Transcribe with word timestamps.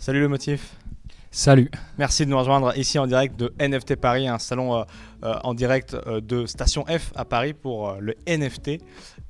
Salut 0.00 0.20
le 0.20 0.28
motif. 0.28 0.78
Salut. 1.30 1.70
Merci 1.98 2.24
de 2.24 2.30
nous 2.30 2.38
rejoindre 2.38 2.74
ici 2.74 2.98
en 2.98 3.06
direct 3.06 3.38
de 3.38 3.52
NFT 3.60 3.96
Paris, 3.96 4.26
un 4.26 4.38
salon 4.38 4.74
euh, 4.74 4.82
euh, 5.24 5.34
en 5.44 5.52
direct 5.52 5.92
euh, 5.92 6.22
de 6.22 6.46
Station 6.46 6.86
F 6.86 7.12
à 7.14 7.26
Paris 7.26 7.52
pour 7.52 7.92
le 8.00 8.14
NFT. 8.26 8.78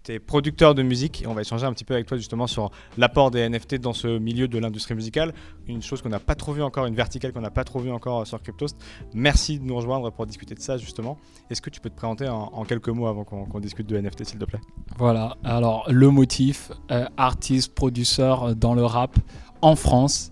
Tu 0.05 0.13
es 0.13 0.21
producteur 0.21 0.77
de 0.77 0.85
musique 0.85 1.23
et 1.23 1.27
on 1.27 1.35
va 1.35 1.41
échanger 1.41 1.67
un 1.67 1.73
petit 1.73 1.85
peu 1.85 1.95
avec 1.95 2.07
toi 2.07 2.17
justement 2.17 2.47
sur 2.47 2.71
l'apport 2.99 3.33
des 3.33 3.49
NFT 3.49 3.81
dans 3.81 3.93
ce 3.93 4.07
milieu 4.07 4.47
de 4.47 4.61
l'industrie 4.61 4.95
musicale. 4.95 5.35
Une 5.67 5.83
chose 5.83 6.03
qu'on 6.03 6.09
n'a 6.09 6.21
pas 6.21 6.37
trop 6.37 6.53
vue 6.53 6.63
encore, 6.63 6.87
une 6.87 6.95
verticale 6.95 7.33
qu'on 7.33 7.41
n'a 7.41 7.51
pas 7.51 7.65
trop 7.65 7.81
vue 7.81 7.91
encore 7.91 8.25
sur 8.25 8.41
Cryptost. 8.41 8.77
Merci 9.13 9.59
de 9.59 9.65
nous 9.65 9.75
rejoindre 9.75 10.13
pour 10.13 10.25
discuter 10.25 10.55
de 10.55 10.61
ça 10.61 10.77
justement. 10.77 11.19
Est-ce 11.51 11.61
que 11.61 11.71
tu 11.71 11.81
peux 11.81 11.91
te 11.91 11.97
présenter 11.97 12.29
en, 12.29 12.65
quelques 12.65 12.91
mots 12.91 13.09
avant 13.09 13.25
qu'on 13.25 13.59
discute 13.59 13.89
de 13.89 13.99
NFT 13.99 14.23
s'il 14.23 14.39
te 14.39 14.45
plaît? 14.45 14.61
Voilà, 14.99 15.37
alors 15.43 15.85
le 15.91 16.11
motif, 16.11 16.71
artiste, 17.17 17.75
producteur 17.75 18.55
dans 18.55 18.75
le 18.75 18.85
rap 18.85 19.19
en 19.63 19.75
France 19.75 20.31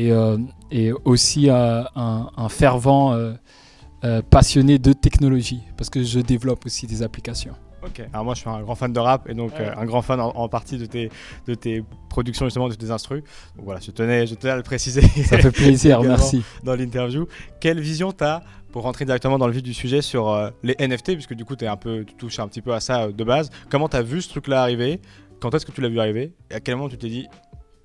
et, 0.00 0.12
euh, 0.12 0.38
et 0.70 0.92
aussi 1.04 1.50
euh, 1.50 1.82
un, 1.94 2.48
fervent 2.48 3.12
euh, 3.12 4.22
passionné 4.30 4.78
de 4.78 4.92
technologie 4.92 5.62
parce 5.76 5.90
que 5.90 6.02
je 6.02 6.20
développe 6.20 6.64
aussi 6.64 6.86
des 6.86 7.02
applications. 7.02 7.52
Ok, 7.82 8.02
alors 8.12 8.26
moi 8.26 8.34
je 8.34 8.40
suis 8.40 8.48
un 8.48 8.60
grand 8.60 8.74
fan 8.74 8.92
de 8.92 9.00
rap 9.00 9.28
et 9.28 9.34
donc 9.34 9.52
un 9.58 9.84
grand 9.86 10.02
fan 10.02 10.20
en, 10.20 10.48
partie 10.48 10.76
de 10.76 10.84
tes, 10.84 11.10
de 11.46 11.54
tes 11.54 11.82
productions 12.10 12.44
justement, 12.44 12.68
de 12.68 12.74
tes 12.74 12.90
instrus. 12.90 13.22
Donc 13.56 13.64
voilà, 13.64 13.80
je 13.80 13.90
tenais, 13.90 14.26
je 14.26 14.34
tenais 14.34 14.52
à 14.52 14.56
le 14.56 14.62
préciser. 14.62 15.00
Ça 15.24 15.38
fait 15.38 15.50
plaisir, 15.50 16.02
merci. 16.02 16.42
Dans 16.62 16.74
l'interview. 16.74 17.26
Quelle 17.58 17.80
vision 17.80 18.12
tu 18.12 18.22
as 18.22 18.42
pour 18.70 18.82
rentrer 18.82 19.06
directement 19.06 19.38
dans 19.38 19.46
le 19.46 19.52
vif 19.54 19.62
du 19.62 19.72
sujet 19.74 20.02
sur 20.02 20.52
les 20.62 20.76
NFT, 20.78 21.14
puisque 21.14 21.34
du 21.34 21.46
coup 21.46 21.54
es 21.60 21.66
un 21.66 21.76
peu, 21.76 22.04
tu 22.04 22.14
touches 22.14 22.38
un 22.38 22.48
petit 22.48 22.60
peu 22.60 22.74
à 22.74 22.80
ça 22.80 23.10
de 23.10 23.24
base. 23.24 23.50
Comment 23.70 23.88
tu 23.88 23.96
as 23.96 24.02
vu 24.02 24.20
ce 24.20 24.28
truc-là 24.28 24.60
arriver? 24.60 25.00
Quand 25.40 25.54
est-ce 25.54 25.64
que 25.64 25.72
tu 25.72 25.80
l'as 25.80 25.88
vu 25.88 26.00
arriver? 26.00 26.34
Et 26.50 26.54
à 26.54 26.60
quel 26.60 26.76
moment 26.76 26.90
tu 26.90 26.98
t'es 26.98 27.08
dit, 27.08 27.28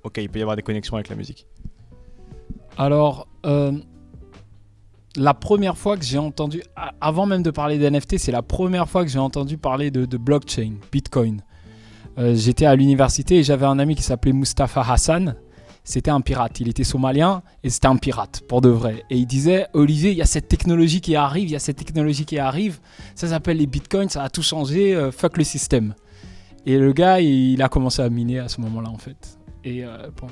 ok, 0.03 0.17
il 0.17 0.29
peut 0.29 0.39
y 0.39 0.41
avoir 0.41 0.57
des 0.57 0.61
connexions 0.61 0.95
avec 0.95 1.07
la 1.07 1.15
musique? 1.15 1.47
Alors, 2.77 3.27
euh, 3.45 3.71
la 5.15 5.33
première 5.33 5.77
fois 5.77 5.97
que 5.97 6.03
j'ai 6.03 6.17
entendu, 6.17 6.61
avant 6.99 7.25
même 7.25 7.43
de 7.43 7.51
parler 7.51 7.77
d'NFT, 7.77 8.17
c'est 8.17 8.31
la 8.31 8.41
première 8.41 8.89
fois 8.89 9.05
que 9.05 9.11
j'ai 9.11 9.19
entendu 9.19 9.57
parler 9.57 9.91
de, 9.91 10.17
blockchain, 10.17 10.73
Bitcoin. 10.91 11.41
Euh, 12.17 12.35
j'étais 12.35 12.65
à 12.65 12.75
l'université 12.75 13.37
et 13.37 13.43
j'avais 13.43 13.65
un 13.65 13.79
ami 13.79 13.95
qui 13.95 14.03
s'appelait 14.03 14.33
Mustafa 14.33 14.81
Hassan. 14.81 15.35
C'était 15.83 16.11
un 16.11 16.21
pirate. 16.21 16.59
Il 16.59 16.67
était 16.67 16.83
somalien 16.83 17.43
et 17.63 17.69
c'était 17.69 17.87
un 17.87 17.97
pirate, 17.97 18.41
pour 18.47 18.61
de 18.61 18.69
vrai. 18.69 19.03
Et 19.09 19.17
il 19.17 19.27
disait 19.27 19.67
Olivier, 19.73 20.11
il 20.11 20.17
y 20.17 20.21
a 20.21 20.25
cette 20.25 20.47
technologie 20.47 20.99
qui 20.99 21.15
arrive, 21.15 21.45
il 21.45 21.51
y 21.51 21.55
a 21.55 21.59
cette 21.59 21.77
technologie 21.77 22.25
qui 22.25 22.39
arrive. 22.39 22.79
Ça 23.13 23.27
s'appelle 23.27 23.57
les 23.57 23.67
bitcoins, 23.67 24.09
ça 24.09 24.23
a 24.23 24.29
tout 24.29 24.41
changé, 24.41 24.95
euh, 24.95 25.11
fuck 25.11 25.37
le 25.37 25.43
système. 25.43 25.93
Et 26.65 26.77
le 26.77 26.91
gars, 26.93 27.21
il, 27.21 27.61
a 27.61 27.69
commencé 27.69 28.01
à 28.01 28.09
miner 28.09 28.39
à 28.39 28.49
ce 28.49 28.59
moment-là, 28.61 28.89
en 28.89 28.97
fait. 28.97 29.37
Et 29.63 29.83
bon 30.19 30.27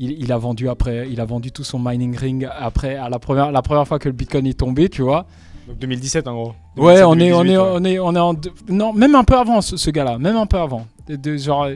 il, 0.00 0.32
a 0.32 0.38
vendu 0.38 0.68
après, 0.68 1.08
il 1.10 1.20
a 1.20 1.26
vendu 1.26 1.52
tout 1.52 1.62
son 1.62 1.78
mining 1.78 2.16
ring 2.16 2.48
après 2.58 2.96
à 2.96 3.10
la 3.10 3.18
première, 3.18 3.52
la 3.52 3.60
première 3.60 3.86
fois 3.86 3.98
que 3.98 4.08
le 4.08 4.14
Bitcoin 4.14 4.46
est 4.46 4.58
tombé, 4.58 4.88
tu 4.88 5.02
vois. 5.02 5.26
Donc 5.68 5.78
2017 5.78 6.26
en 6.26 6.34
gros. 6.34 6.54
ouais, 6.78 7.02
on 7.02 7.18
est, 7.18 7.32
on 7.32 7.44
est, 7.44 7.56
on 7.58 7.84
est, 7.84 7.98
on 7.98 8.14
est 8.14 8.18
en, 8.18 8.34
non, 8.68 8.94
même 8.94 9.14
un 9.14 9.24
peu 9.24 9.36
avant 9.36 9.60
ce, 9.60 9.90
gars-là, 9.90 10.18
même 10.18 10.36
un 10.36 10.46
peu 10.46 10.58
avant. 10.58 10.86
De, 11.06 11.36
genre, 11.36 11.68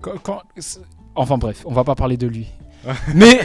quand, 0.00 0.42
enfin 1.14 1.36
bref, 1.36 1.64
on 1.66 1.72
va 1.74 1.84
pas 1.84 1.94
parler 1.94 2.16
de 2.16 2.26
lui. 2.26 2.46
mais 3.14 3.40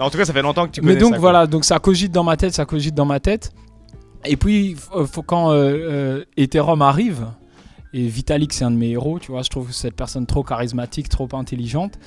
en 0.00 0.10
tout 0.10 0.18
cas, 0.18 0.24
ça 0.26 0.32
fait 0.32 0.42
longtemps 0.42 0.66
que 0.66 0.72
tu 0.72 0.80
connais 0.82 0.94
Mais 0.94 1.00
donc 1.00 1.16
voilà, 1.16 1.46
donc 1.46 1.64
ça 1.64 1.78
cogite 1.80 2.12
dans 2.12 2.24
ma 2.24 2.36
tête, 2.36 2.54
ça 2.54 2.64
cogite 2.64 2.94
dans 2.94 3.06
ma 3.06 3.18
tête. 3.18 3.52
Et 4.24 4.36
puis 4.36 4.76
faut, 4.76 5.22
quand 5.22 5.50
euh, 5.50 5.54
euh, 5.54 6.24
Ethereum 6.36 6.82
arrive, 6.82 7.26
et 7.92 8.06
Vitalik 8.06 8.52
c'est 8.52 8.64
un 8.64 8.70
de 8.70 8.76
mes 8.76 8.90
héros, 8.90 9.18
tu 9.18 9.32
vois, 9.32 9.42
je 9.42 9.50
trouve 9.50 9.72
cette 9.72 9.94
personne 9.94 10.26
trop 10.26 10.42
charismatique, 10.42 11.08
trop 11.08 11.28
intelligente. 11.32 11.98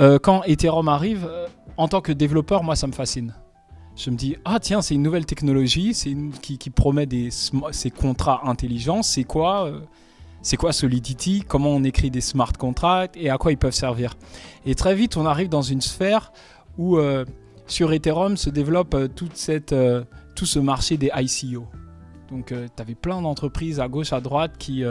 Euh, 0.00 0.18
quand 0.18 0.42
Ethereum 0.44 0.88
arrive, 0.88 1.26
euh, 1.28 1.46
en 1.76 1.88
tant 1.88 2.00
que 2.00 2.12
développeur, 2.12 2.62
moi, 2.62 2.76
ça 2.76 2.86
me 2.86 2.92
fascine. 2.92 3.34
Je 3.94 4.10
me 4.10 4.16
dis, 4.16 4.36
ah 4.44 4.58
tiens, 4.58 4.80
c'est 4.80 4.94
une 4.94 5.02
nouvelle 5.02 5.26
technologie, 5.26 5.92
c'est 5.92 6.16
qui, 6.40 6.58
promet 6.70 7.04
des 7.04 7.28
ces 7.30 7.90
contrats 7.90 8.40
intelligents. 8.44 9.02
C'est 9.02 9.24
quoi, 9.24 9.66
euh, 9.66 9.80
c'est 10.40 10.56
quoi 10.56 10.72
Solidity 10.72 11.44
Comment 11.46 11.70
on 11.70 11.84
écrit 11.84 12.10
des 12.10 12.22
smart 12.22 12.52
contracts 12.58 13.16
et 13.18 13.28
à 13.28 13.36
quoi 13.36 13.52
ils 13.52 13.58
peuvent 13.58 13.74
servir 13.74 14.14
Et 14.64 14.74
très 14.74 14.94
vite, 14.94 15.18
on 15.18 15.26
arrive 15.26 15.50
dans 15.50 15.62
une 15.62 15.82
sphère 15.82 16.32
où 16.78 16.98
sur 17.66 17.92
Ethereum 17.92 18.38
se 18.38 18.48
développe 18.48 18.96
toute 19.14 19.36
cette, 19.36 19.74
tout 20.34 20.46
ce 20.46 20.58
marché 20.58 20.96
des 20.96 21.10
ICO. 21.14 21.66
Donc, 22.32 22.46
tu 22.46 22.82
avais 22.82 22.94
plein 22.94 23.22
d'entreprises 23.22 23.78
à 23.78 23.88
gauche, 23.88 24.12
à 24.12 24.20
droite 24.20 24.52
qui 24.58 24.82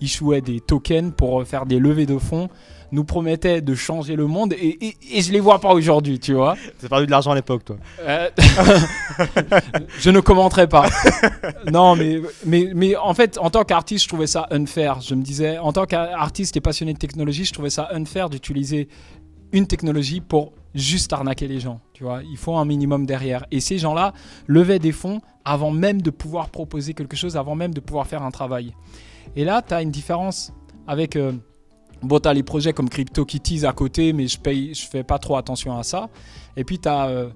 échouaient 0.00 0.40
des 0.40 0.60
tokens 0.60 1.12
pour 1.16 1.44
faire 1.44 1.64
des 1.64 1.78
levées 1.78 2.06
de 2.06 2.18
fonds 2.18 2.48
nous 2.92 3.04
promettait 3.04 3.60
de 3.60 3.74
changer 3.74 4.16
le 4.16 4.26
monde 4.26 4.52
et, 4.54 4.94
et, 5.12 5.20
je 5.20 5.32
les 5.32 5.40
vois 5.40 5.60
pas 5.60 5.72
aujourd'hui, 5.72 6.18
tu 6.18 6.34
vois. 6.34 6.56
T'as 6.80 6.88
perdu 6.88 7.06
de 7.06 7.10
l'argent 7.10 7.32
à 7.32 7.34
l'époque, 7.34 7.64
toi. 7.64 7.76
Euh, 8.00 8.28
je 9.98 10.10
ne 10.10 10.20
commenterai 10.20 10.68
pas. 10.68 10.88
non, 11.70 11.96
mais, 11.96 12.20
mais, 12.46 12.70
mais 12.74 12.96
en 12.96 13.14
fait, 13.14 13.38
en 13.38 13.50
tant 13.50 13.64
qu'artiste, 13.64 14.04
je 14.04 14.08
trouvais 14.08 14.26
ça 14.26 14.46
unfair. 14.50 15.00
Je 15.00 15.14
me 15.14 15.22
disais, 15.22 15.58
en 15.58 15.72
tant 15.72 15.86
qu'artiste 15.86 16.56
et 16.56 16.60
passionné 16.60 16.94
de 16.94 16.98
technologie, 16.98 17.44
je 17.44 17.52
trouvais 17.52 17.70
ça 17.70 17.88
unfair 17.92 18.30
d'utiliser 18.30 18.88
une 19.52 19.66
technologie 19.66 20.20
pour 20.20 20.52
juste 20.74 21.12
arnaquer 21.12 21.48
les 21.48 21.60
gens. 21.60 21.80
Il 22.00 22.36
faut 22.36 22.56
un 22.56 22.64
minimum 22.64 23.06
derrière. 23.06 23.46
Et 23.50 23.60
ces 23.60 23.78
gens-là 23.78 24.12
levaient 24.46 24.78
des 24.78 24.92
fonds 24.92 25.20
avant 25.44 25.70
même 25.70 26.02
de 26.02 26.10
pouvoir 26.10 26.50
proposer 26.50 26.94
quelque 26.94 27.16
chose, 27.16 27.36
avant 27.36 27.54
même 27.54 27.72
de 27.72 27.80
pouvoir 27.80 28.06
faire 28.06 28.22
un 28.22 28.30
travail. 28.30 28.74
Et 29.36 29.44
là, 29.44 29.62
tu 29.62 29.74
as 29.74 29.82
une 29.82 29.90
différence 29.90 30.52
avec 30.86 31.16
euh, 31.16 31.32
Bon, 32.02 32.20
tu 32.20 32.28
as 32.28 32.34
les 32.34 32.44
projets 32.44 32.72
comme 32.72 32.88
CryptoKitties 32.88 33.66
à 33.66 33.72
côté, 33.72 34.12
mais 34.12 34.28
je 34.28 34.38
paye, 34.38 34.72
je 34.72 34.86
fais 34.86 35.02
pas 35.02 35.18
trop 35.18 35.36
attention 35.36 35.76
à 35.76 35.82
ça. 35.82 36.08
Et 36.56 36.62
puis 36.62 36.78
tu 36.78 36.88
as, 36.88 37.08
euh, 37.08 37.30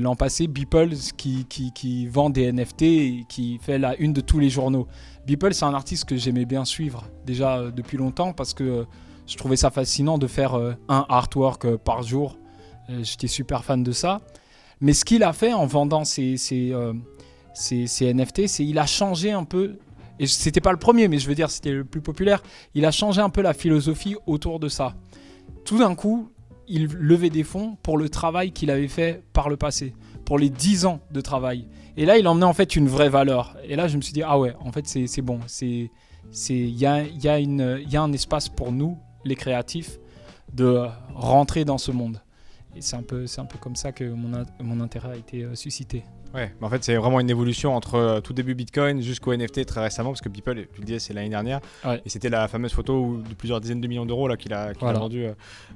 l'an 0.00 0.16
passé, 0.16 0.48
Beeple 0.48 0.90
qui, 1.16 1.46
qui, 1.46 2.06
vend 2.08 2.28
des 2.28 2.50
NFT 2.52 2.82
et 2.82 3.26
qui 3.28 3.58
fait 3.58 3.78
la 3.78 3.96
une 3.96 4.12
de 4.12 4.20
tous 4.20 4.40
les 4.40 4.50
journaux. 4.50 4.88
Beeple, 5.26 5.54
c'est 5.54 5.64
un 5.64 5.74
artiste 5.74 6.06
que 6.06 6.16
j'aimais 6.16 6.44
bien 6.44 6.64
suivre 6.64 7.04
déjà 7.24 7.58
euh, 7.58 7.70
depuis 7.70 7.96
longtemps 7.96 8.32
parce 8.32 8.52
que 8.52 8.64
euh, 8.64 8.84
je 9.26 9.36
trouvais 9.36 9.56
ça 9.56 9.70
fascinant 9.70 10.18
de 10.18 10.26
faire 10.26 10.54
un 10.54 11.06
artwork 11.08 11.76
par 11.76 12.02
jour. 12.02 12.36
J'étais 12.88 13.28
super 13.28 13.64
fan 13.64 13.82
de 13.82 13.92
ça. 13.92 14.20
Mais 14.80 14.92
ce 14.92 15.04
qu'il 15.04 15.22
a 15.22 15.32
fait 15.32 15.52
en 15.52 15.66
vendant 15.66 16.04
ses, 16.04 16.36
ses 16.36 16.72
NFT, 18.00 18.46
c'est 18.46 18.64
il 18.64 18.78
a 18.78 18.86
changé 18.86 19.32
un 19.32 19.44
peu 19.44 19.78
et 20.18 20.26
c'était 20.26 20.60
pas 20.60 20.72
le 20.72 20.78
premier, 20.78 21.08
mais 21.08 21.18
je 21.18 21.28
veux 21.28 21.34
dire, 21.34 21.50
c'était 21.50 21.72
le 21.72 21.84
plus 21.84 22.00
populaire. 22.00 22.42
Il 22.74 22.84
a 22.84 22.90
changé 22.92 23.20
un 23.20 23.30
peu 23.30 23.42
la 23.42 23.52
philosophie 23.52 24.16
autour 24.26 24.60
de 24.60 24.68
ça. 24.68 24.94
Tout 25.64 25.78
d'un 25.78 25.94
coup, 25.94 26.30
il 26.68 26.86
levait 26.86 27.30
des 27.30 27.42
fonds 27.42 27.76
pour 27.82 27.98
le 27.98 28.08
travail 28.08 28.52
qu'il 28.52 28.70
avait 28.70 28.88
fait 28.88 29.24
par 29.32 29.48
le 29.48 29.56
passé, 29.56 29.94
pour 30.24 30.38
les 30.38 30.50
10 30.50 30.86
ans 30.86 31.00
de 31.10 31.20
travail. 31.20 31.66
Et 31.96 32.06
là, 32.06 32.16
il 32.16 32.28
emmenait 32.28 32.44
en 32.44 32.52
fait 32.52 32.76
une 32.76 32.88
vraie 32.88 33.08
valeur. 33.08 33.56
Et 33.64 33.76
là, 33.76 33.88
je 33.88 33.96
me 33.96 34.02
suis 34.02 34.12
dit, 34.12 34.22
ah 34.22 34.38
ouais, 34.38 34.54
en 34.60 34.70
fait, 34.72 34.86
c'est 34.86 35.22
bon. 35.22 35.40
Il 35.60 35.90
y 36.78 36.86
a 36.86 38.02
un 38.02 38.12
espace 38.12 38.48
pour 38.48 38.72
nous, 38.72 38.98
les 39.24 39.36
créatifs, 39.36 39.98
de 40.52 40.86
rentrer 41.14 41.64
dans 41.64 41.78
ce 41.78 41.90
monde. 41.90 42.20
C'est 42.80 42.96
un, 42.96 43.02
peu, 43.02 43.24
un 43.38 43.44
peu 43.44 43.58
comme 43.58 43.76
ça 43.76 43.92
que 43.92 44.04
mon, 44.04 44.44
mon 44.60 44.80
intérêt 44.80 45.10
a 45.10 45.16
été 45.16 45.44
euh, 45.44 45.54
suscité. 45.54 46.04
Ouais, 46.34 46.52
mais 46.60 46.66
en 46.66 46.70
fait, 46.70 46.82
c'est 46.82 46.96
vraiment 46.96 47.20
une 47.20 47.30
évolution 47.30 47.76
entre 47.76 47.94
euh, 47.94 48.20
tout 48.20 48.32
début 48.32 48.56
Bitcoin 48.56 49.00
jusqu'au 49.00 49.32
NFT 49.36 49.66
très 49.66 49.80
récemment, 49.82 50.10
parce 50.10 50.20
que 50.20 50.28
People, 50.28 50.66
tu 50.72 50.80
le 50.80 50.84
disais, 50.84 50.98
c'est 50.98 51.14
l'année 51.14 51.28
dernière, 51.28 51.60
et 52.04 52.08
c'était 52.08 52.28
la 52.28 52.48
fameuse 52.48 52.72
photo 52.72 53.18
de 53.18 53.34
plusieurs 53.34 53.60
dizaines 53.60 53.80
de 53.80 53.86
millions 53.86 54.04
d'euros 54.04 54.28
qu'il 54.36 54.52
a, 54.52 54.74
qu 54.74 54.84
a 54.84 54.92
vendu. 54.92 55.26
Euh, 55.26 55.34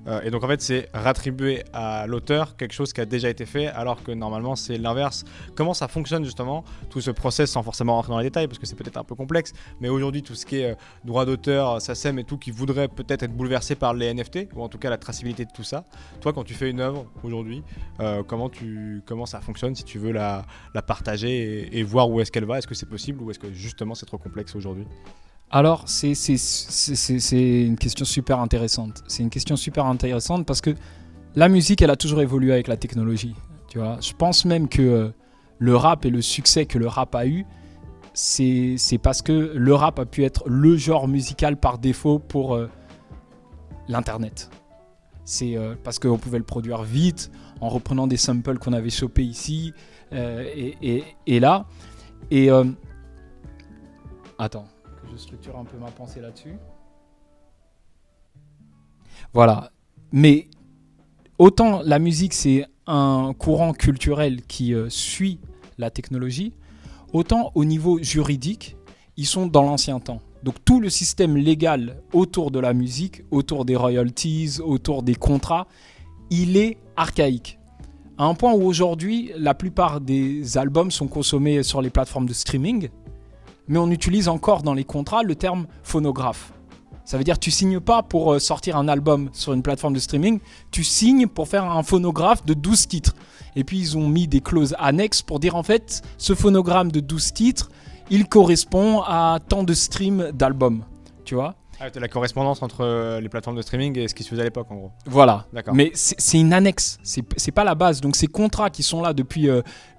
euh, 0.08 0.20
et 0.22 0.30
donc, 0.30 0.42
en 0.42 0.48
fait, 0.48 0.60
c'est 0.60 0.88
rattribuer 0.92 1.62
à 1.72 2.08
l'auteur 2.08 2.56
quelque 2.56 2.72
chose 2.72 2.92
qui 2.92 3.00
a 3.00 3.04
déjà 3.04 3.28
été 3.28 3.46
fait, 3.46 3.68
alors 3.68 4.02
que 4.02 4.10
normalement, 4.10 4.56
c'est 4.56 4.78
l'inverse. 4.78 5.24
Comment 5.54 5.74
ça 5.74 5.86
fonctionne 5.86 6.24
justement, 6.24 6.64
tout 6.90 7.00
ce 7.00 7.12
process, 7.12 7.52
sans 7.52 7.62
forcément 7.62 7.94
rentrer 7.94 8.10
dans 8.10 8.18
les 8.18 8.24
détails, 8.24 8.48
parce 8.48 8.58
que 8.58 8.66
c'est 8.66 8.76
peut-être 8.76 8.96
un 8.96 9.04
peu 9.04 9.14
complexe, 9.14 9.52
mais 9.80 9.88
aujourd'hui, 9.88 10.24
tout 10.24 10.34
ce 10.34 10.44
qui 10.44 10.56
est 10.56 10.76
droit 11.04 11.24
d'auteur, 11.24 11.80
SACEM 11.80 12.18
et 12.18 12.24
tout, 12.24 12.36
qui 12.36 12.50
voudrait 12.50 12.88
peut-être 12.88 13.22
être 13.22 13.36
bouleversé 13.36 13.76
par 13.76 13.94
les 13.94 14.12
NFT, 14.12 14.48
ou 14.56 14.62
en 14.62 14.68
tout 14.68 14.78
cas 14.78 14.90
la 14.90 14.98
traçabilité 14.98 15.44
de 15.44 15.52
tout 15.54 15.62
ça. 15.62 15.84
Toi, 16.20 16.32
quand 16.32 16.42
tu 16.42 16.54
fais 16.54 16.68
une 16.68 16.80
œuvre 16.80 17.06
aujourd'hui, 17.22 17.62
comment, 18.26 18.48
tu, 18.48 19.02
comment 19.06 19.26
ça 19.26 19.40
fonctionne 19.40 19.76
si 19.76 19.84
tu 19.84 20.00
veux 20.00 20.10
la 20.10 20.44
la 20.74 20.82
partager 20.82 21.78
et, 21.78 21.82
voir 21.82 22.10
où 22.10 22.20
est-ce 22.20 22.30
qu'elle 22.30 22.44
va 22.44 22.58
Est-ce 22.58 22.66
que 22.66 22.74
c'est 22.74 22.88
possible 22.88 23.22
ou 23.22 23.30
est-ce 23.30 23.38
que 23.38 23.52
justement 23.52 23.94
c'est 23.94 24.06
trop 24.06 24.18
complexe 24.18 24.54
aujourd'hui 24.54 24.86
alors, 25.50 25.84
c'est 25.86 26.12
une 27.32 27.78
question 27.78 28.04
super 28.04 28.38
intéressante. 28.38 29.02
C'est 29.08 29.22
une 29.22 29.30
question 29.30 29.56
super 29.56 29.86
intéressante 29.86 30.44
parce 30.44 30.60
que 30.60 30.74
la 31.36 31.48
musique, 31.48 31.80
elle 31.80 31.88
a 31.88 31.96
toujours 31.96 32.20
évolué 32.20 32.52
avec 32.52 32.68
la 32.68 32.76
technologie. 32.76 33.34
Tu 33.68 33.78
vois, 33.78 33.98
je 34.00 34.12
pense 34.12 34.44
même 34.44 34.68
que 34.68 34.82
euh, 34.82 35.08
le 35.58 35.76
rap 35.76 36.04
et 36.04 36.10
le 36.10 36.20
succès 36.20 36.66
que 36.66 36.78
le 36.78 36.86
rap 36.86 37.14
a 37.14 37.26
eu, 37.26 37.46
c'est 38.14 38.98
parce 39.02 39.22
que 39.22 39.52
le 39.54 39.74
rap 39.74 39.98
a 39.98 40.04
pu 40.04 40.24
être 40.24 40.48
le 40.48 40.76
genre 40.76 41.06
musical 41.06 41.56
par 41.56 41.78
défaut 41.78 42.18
pour 42.18 42.54
euh, 42.54 42.68
l'internet. 43.88 44.50
C'est 45.24 45.56
euh, 45.56 45.74
parce 45.84 45.98
qu'on 45.98 46.18
pouvait 46.18 46.38
le 46.38 46.44
produire 46.44 46.82
vite 46.82 47.30
en 47.60 47.68
reprenant 47.68 48.06
des 48.06 48.16
samples 48.16 48.58
qu'on 48.58 48.72
avait 48.72 48.90
chopés 48.90 49.24
ici 49.24 49.72
euh, 50.12 50.44
et, 51.26 51.40
là. 51.40 51.66
Et 52.30 52.50
euh, 52.50 52.64
attends, 54.38 54.66
que 54.84 55.10
je 55.10 55.16
structure 55.16 55.56
un 55.56 55.64
peu 55.64 55.78
ma 55.78 55.90
pensée 55.90 56.20
là-dessus. 56.20 56.56
Voilà. 59.32 59.70
Mais 60.12 60.48
autant 61.38 61.82
la 61.82 61.98
musique, 61.98 62.34
c'est 62.34 62.66
un 62.86 63.34
courant 63.36 63.72
culturel 63.72 64.42
qui 64.42 64.74
euh, 64.74 64.88
suit 64.88 65.40
la 65.76 65.90
technologie, 65.90 66.54
autant 67.12 67.52
au 67.54 67.64
niveau 67.64 68.02
juridique, 68.02 68.76
ils 69.16 69.26
sont 69.26 69.46
dans 69.46 69.62
l'ancien 69.62 70.00
temps. 70.00 70.20
Donc 70.42 70.64
tout 70.64 70.80
le 70.80 70.88
système 70.88 71.36
légal 71.36 72.02
autour 72.12 72.50
de 72.50 72.58
la 72.58 72.72
musique, 72.72 73.22
autour 73.30 73.64
des 73.64 73.76
royalties, 73.76 74.58
autour 74.64 75.02
des 75.02 75.14
contrats, 75.14 75.66
il 76.30 76.56
est 76.56 76.78
archaïque. 76.96 77.58
À 78.16 78.24
un 78.24 78.34
point 78.34 78.52
où 78.52 78.64
aujourd'hui, 78.64 79.30
la 79.36 79.54
plupart 79.54 80.00
des 80.00 80.58
albums 80.58 80.90
sont 80.90 81.06
consommés 81.06 81.62
sur 81.62 81.80
les 81.80 81.90
plateformes 81.90 82.26
de 82.26 82.32
streaming, 82.32 82.88
mais 83.68 83.78
on 83.78 83.90
utilise 83.90 84.28
encore 84.28 84.62
dans 84.62 84.74
les 84.74 84.84
contrats 84.84 85.22
le 85.22 85.34
terme 85.34 85.66
phonographe. 85.82 86.52
Ça 87.04 87.16
veut 87.16 87.24
dire 87.24 87.38
tu 87.38 87.50
signes 87.50 87.80
pas 87.80 88.02
pour 88.02 88.34
euh, 88.34 88.38
sortir 88.38 88.76
un 88.76 88.86
album 88.86 89.30
sur 89.32 89.54
une 89.54 89.62
plateforme 89.62 89.94
de 89.94 89.98
streaming, 89.98 90.40
tu 90.70 90.84
signes 90.84 91.26
pour 91.26 91.48
faire 91.48 91.64
un 91.64 91.82
phonographe 91.82 92.44
de 92.44 92.52
12 92.52 92.86
titres. 92.86 93.14
Et 93.56 93.64
puis 93.64 93.78
ils 93.78 93.96
ont 93.96 94.08
mis 94.08 94.28
des 94.28 94.40
clauses 94.40 94.74
annexes 94.78 95.22
pour 95.22 95.40
dire 95.40 95.56
en 95.56 95.62
fait 95.62 96.02
ce 96.18 96.34
phonogramme 96.34 96.92
de 96.92 97.00
12 97.00 97.32
titres, 97.32 97.70
il 98.10 98.28
correspond 98.28 99.00
à 99.06 99.38
tant 99.48 99.62
de 99.62 99.72
streams 99.72 100.32
d'albums. 100.32 100.84
Tu 101.24 101.34
vois? 101.34 101.54
Ah, 101.80 101.86
la 101.94 102.08
correspondance 102.08 102.62
entre 102.62 102.82
euh, 102.82 103.20
les 103.20 103.28
plateformes 103.28 103.56
de 103.56 103.62
streaming 103.62 103.98
et 103.98 104.08
ce 104.08 104.14
qui 104.14 104.22
se 104.24 104.28
faisait 104.28 104.42
à 104.42 104.44
l'époque, 104.44 104.70
en 104.70 104.76
gros. 104.76 104.92
Voilà. 105.06 105.46
Mais 105.72 105.90
c'est 105.94 106.38
une 106.38 106.52
annexe. 106.52 106.98
C'est 107.02 107.52
pas 107.52 107.64
la 107.64 107.74
base. 107.74 108.00
Donc 108.00 108.16
ces 108.16 108.26
contrats 108.26 108.70
qui 108.70 108.82
sont 108.82 109.00
là 109.00 109.12
depuis 109.12 109.48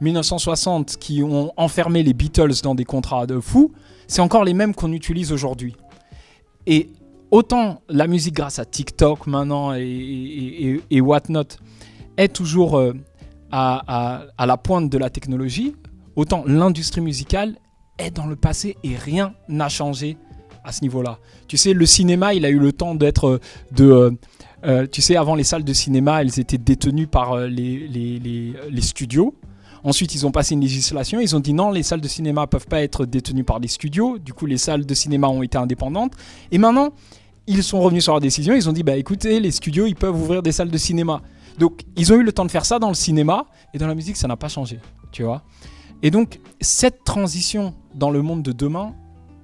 1960, 0.02 0.92
euh, 0.92 1.00
qui 1.00 1.24
ont 1.24 1.52
enfermé 1.58 2.04
les 2.04 2.14
Beatles 2.14 2.62
dans 2.64 2.76
des 2.76 2.86
contrats 2.86 3.26
de 3.26 3.40
fous, 3.40 3.72
c'est 4.08 4.22
encore 4.22 4.44
les 4.44 4.54
mêmes 4.54 4.74
qu'on 4.74 4.92
utilise 4.92 5.32
aujourd'hui. 5.32 5.76
Et 6.66 6.90
autant 7.32 7.82
la 7.90 8.08
musique 8.08 8.36
grâce 8.36 8.60
à 8.60 8.66
TikTok 8.66 9.28
maintenant 9.28 9.74
et, 9.74 10.82
et, 10.90 11.02
whatnot 11.02 11.44
est 12.18 12.34
toujours 12.34 12.78
euh, 12.78 12.94
à, 13.52 14.26
la 14.40 14.58
pointe 14.58 14.90
de 14.90 14.98
la 14.98 15.10
technologie, 15.10 15.76
autant 16.16 16.44
l'industrie 16.46 17.02
musicale 17.02 17.56
est 17.98 18.12
dans 18.12 18.28
le 18.28 18.36
passé 18.36 18.78
et 18.84 18.96
rien 18.96 19.34
n'a 19.48 19.70
changé 19.70 20.18
à 20.64 20.72
ce 20.72 20.82
niveau-là. 20.82 21.20
Tu 21.48 21.58
sais, 21.58 21.74
le 21.74 21.86
cinéma, 21.86 22.34
il 22.34 22.46
a 22.46 22.50
eu 22.50 22.60
le 22.60 22.72
temps 22.72 22.96
d'être 22.96 23.28
euh, 23.28 23.40
de... 23.72 24.18
Euh, 24.66 24.88
tu 24.92 25.02
sais, 25.02 25.16
avant 25.16 25.36
les 25.36 25.46
salles 25.46 25.64
de 25.64 25.74
cinéma, 25.74 26.22
elles 26.22 26.40
étaient 26.40 26.58
détenues 26.58 27.08
par 27.08 27.38
les, 27.38 27.88
les, 27.88 28.82
studios. 28.82 29.34
Ensuite, 29.86 30.14
ils 30.16 30.28
ont 30.28 30.32
passé 30.32 30.54
une 30.54 30.60
législation. 30.60 31.22
Ils 31.22 31.34
ont 31.34 31.40
dit 31.40 31.54
non, 31.54 31.72
les 31.72 31.82
salles 31.82 32.02
de 32.02 32.08
cinéma 32.10 32.46
peuvent 32.46 32.68
pas 32.68 32.82
être 32.82 33.06
détenues 33.06 33.46
par 33.46 33.60
les 33.60 33.70
studios. 33.70 34.20
Du 34.20 34.34
coup, 34.34 34.46
les 34.46 34.58
salles 34.58 34.86
de 34.86 34.94
cinéma 34.94 35.30
ont 35.30 35.44
été 35.44 35.58
indépendantes. 35.58 36.12
Et 36.52 36.58
maintenant, 36.58 36.90
ils 37.50 37.64
sont 37.64 37.82
revenus 37.82 38.04
sur 38.04 38.14
leur 38.14 38.22
décision, 38.22 38.54
ils 38.54 38.70
ont 38.70 38.74
dit 38.74 38.84
bah 38.84 38.96
écoutez, 38.96 39.40
les 39.40 39.50
studios 39.50 39.88
ils 39.88 39.96
peuvent 39.96 40.16
ouvrir 40.16 40.44
des 40.44 40.52
salles 40.52 40.70
de 40.70 40.78
cinéma. 40.78 41.22
Donc 41.58 41.82
ils 41.98 42.14
ont 42.14 42.16
eu 42.16 42.24
le 42.24 42.32
temps 42.32 42.46
de 42.46 42.52
faire 42.52 42.66
ça 42.66 42.78
dans 42.78 42.90
le 42.90 42.94
cinéma 42.94 43.48
et 43.74 43.80
dans 43.80 43.88
la 43.88 43.96
musique 43.96 44.18
ça 44.18 44.28
n'a 44.28 44.38
pas 44.38 44.50
changé, 44.50 44.80
tu 45.12 45.24
vois? 45.24 45.42
Et 46.04 46.12
donc 46.12 46.40
cette 46.62 47.04
transition 47.04 47.74
dans 47.96 48.12
le 48.12 48.22
monde 48.22 48.44
de 48.44 48.52
demain, 48.52 48.94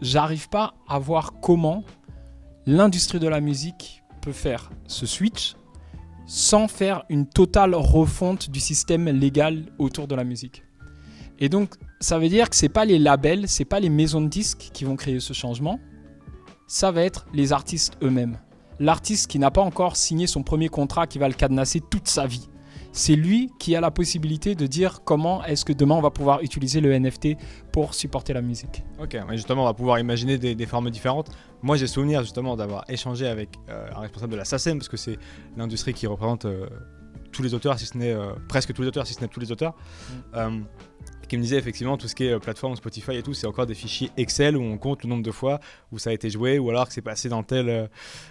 j'arrive 0.02 0.50
pas 0.50 0.76
à 0.88 1.00
voir 1.00 1.34
comment 1.42 1.84
l'industrie 2.66 3.20
de 3.20 3.28
la 3.28 3.42
musique 3.42 4.04
peut 4.22 4.32
faire 4.32 4.72
ce 4.88 5.06
switch 5.06 5.56
sans 6.26 6.68
faire 6.68 7.04
une 7.10 7.28
totale 7.28 7.76
refonte 7.76 8.50
du 8.50 8.60
système 8.60 9.08
légal 9.10 9.66
autour 9.78 10.08
de 10.08 10.16
la 10.16 10.24
musique. 10.24 10.64
Et 11.40 11.50
donc 11.50 11.76
ça 12.00 12.18
veut 12.18 12.30
dire 12.30 12.50
que 12.50 12.56
c'est 12.56 12.70
pas 12.70 12.86
les 12.86 13.00
labels, 13.00 13.48
c'est 13.48 13.66
pas 13.66 13.80
les 13.80 13.90
maisons 13.90 14.22
de 14.22 14.28
disques 14.28 14.70
qui 14.74 14.86
vont 14.86 14.96
créer 14.96 15.20
ce 15.20 15.34
changement, 15.34 15.80
ça 16.68 16.92
va 16.92 17.04
être 17.04 17.28
les 17.34 17.54
artistes 17.54 17.98
eux-mêmes. 18.02 18.38
L'artiste 18.80 19.30
qui 19.30 19.40
n'a 19.40 19.52
pas 19.52 19.62
encore 19.62 19.96
signé 19.96 20.28
son 20.28 20.44
premier 20.44 20.70
contrat 20.70 21.08
qui 21.08 21.20
va 21.20 21.28
le 21.28 21.34
cadenasser 21.34 21.82
toute 21.82 22.08
sa 22.08 22.26
vie. 22.26 22.50
C'est 22.96 23.16
lui 23.16 23.52
qui 23.60 23.76
a 23.76 23.82
la 23.82 23.92
possibilité 23.92 24.56
de 24.56 24.66
dire 24.68 25.02
comment 25.04 25.44
est-ce 25.44 25.66
que 25.66 25.74
demain 25.74 25.96
on 25.96 26.02
va 26.02 26.12
pouvoir 26.12 26.42
utiliser 26.42 26.80
le 26.80 26.98
NFT 26.98 27.36
pour 27.74 27.94
supporter 27.94 28.32
la 28.32 28.42
musique. 28.42 28.84
Ok, 29.02 29.18
justement 29.32 29.64
on 29.64 29.66
va 29.66 29.74
pouvoir 29.74 30.00
imaginer 30.00 30.38
des, 30.38 30.66
formes 30.66 30.90
différentes. 30.90 31.30
Moi 31.62 31.76
j'ai 31.76 31.88
souvenir 31.88 32.22
justement 32.22 32.56
d'avoir 32.56 32.86
échangé 32.90 33.28
avec 33.28 33.50
euh, 33.68 33.90
un 33.94 34.00
responsable 34.00 34.32
de 34.32 34.38
la 34.38 34.46
SACEM 34.46 34.78
parce 34.78 34.88
que 34.88 34.96
c'est 34.96 35.20
l'industrie 35.58 35.94
qui 35.94 36.08
représente 36.08 36.46
euh, 36.46 36.68
tous 37.34 37.44
les 37.44 37.54
auteurs, 37.54 37.78
si 37.78 37.86
ce 37.86 37.98
n'est 37.98 38.14
euh, 38.14 38.32
presque 38.48 38.72
tous 38.74 38.82
les 38.82 38.88
auteurs, 38.88 39.06
si 39.06 39.14
ce 39.14 39.20
n'est 39.20 39.28
tous 39.28 39.42
les 39.42 39.52
auteurs. 39.52 39.76
Mm 40.34 40.64
qui 41.28 41.38
me 41.38 41.42
disait 41.42 41.58
effectivement 41.58 41.98
tout 41.98 42.08
ce 42.08 42.16
qui 42.16 42.26
est 42.26 42.34
euh, 42.34 42.40
plateforme 42.40 42.76
Spotify 42.76 43.16
et 43.16 43.24
tout, 43.24 43.34
c'est 43.34 43.48
encore 43.48 43.66
des 43.66 43.74
fichiers 43.74 44.12
Excel 44.18 44.58
où 44.58 44.62
on 44.62 44.78
compte 44.78 45.04
le 45.04 45.10
nombre 45.10 45.24
de 45.24 45.32
fois 45.32 45.60
où 45.92 46.00
ça 46.00 46.10
a 46.10 46.14
été 46.14 46.30
joué 46.30 46.60
ou 46.60 46.70
alors 46.70 46.88
que 46.88 46.94
c'est 46.94 47.02
passé 47.02 47.30
dans 47.30 47.44
tel, 47.44 47.70
euh, 47.70 47.88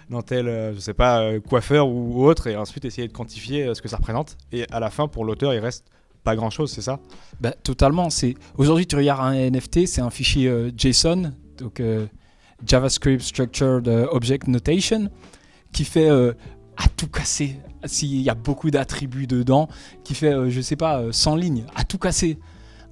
dans 0.09 0.21
tel 0.21 0.47
euh, 0.47 0.73
je 0.73 0.79
sais 0.79 0.93
pas, 0.93 1.39
coiffeur 1.39 1.87
ou 1.87 2.25
autre 2.25 2.47
et 2.47 2.55
ensuite 2.55 2.85
essayer 2.85 3.07
de 3.07 3.13
quantifier 3.13 3.73
ce 3.73 3.81
que 3.81 3.87
ça 3.87 3.97
représente. 3.97 4.37
Et 4.51 4.65
à 4.71 4.79
la 4.79 4.89
fin, 4.89 5.07
pour 5.07 5.25
l'auteur, 5.25 5.53
il 5.53 5.59
reste 5.59 5.85
pas 6.23 6.35
grand 6.35 6.49
chose, 6.49 6.71
c'est 6.71 6.81
ça? 6.81 6.99
Bah, 7.39 7.51
Totalement. 7.63 8.09
Aujourd'hui, 8.57 8.87
tu 8.87 8.95
regardes 8.95 9.21
un 9.21 9.49
NFT, 9.49 9.85
c'est 9.85 10.01
un 10.01 10.09
fichier 10.09 10.51
JSON, 10.75 11.33
donc 11.57 11.81
JavaScript 12.65 13.21
Structured 13.21 13.87
Object 13.87 14.47
Notation, 14.47 15.09
qui 15.71 15.85
fait 15.85 16.09
à 16.09 16.87
tout 16.97 17.07
casser. 17.07 17.57
S'il 17.85 18.21
y 18.21 18.29
a 18.29 18.35
beaucoup 18.35 18.71
d'attributs 18.71 19.27
dedans, 19.27 19.69
qui 20.03 20.15
fait, 20.15 20.49
je 20.49 20.61
sais 20.61 20.75
pas, 20.75 21.03
100 21.11 21.35
lignes, 21.35 21.65
à 21.75 21.83
tout 21.83 21.99
casser 21.99 22.39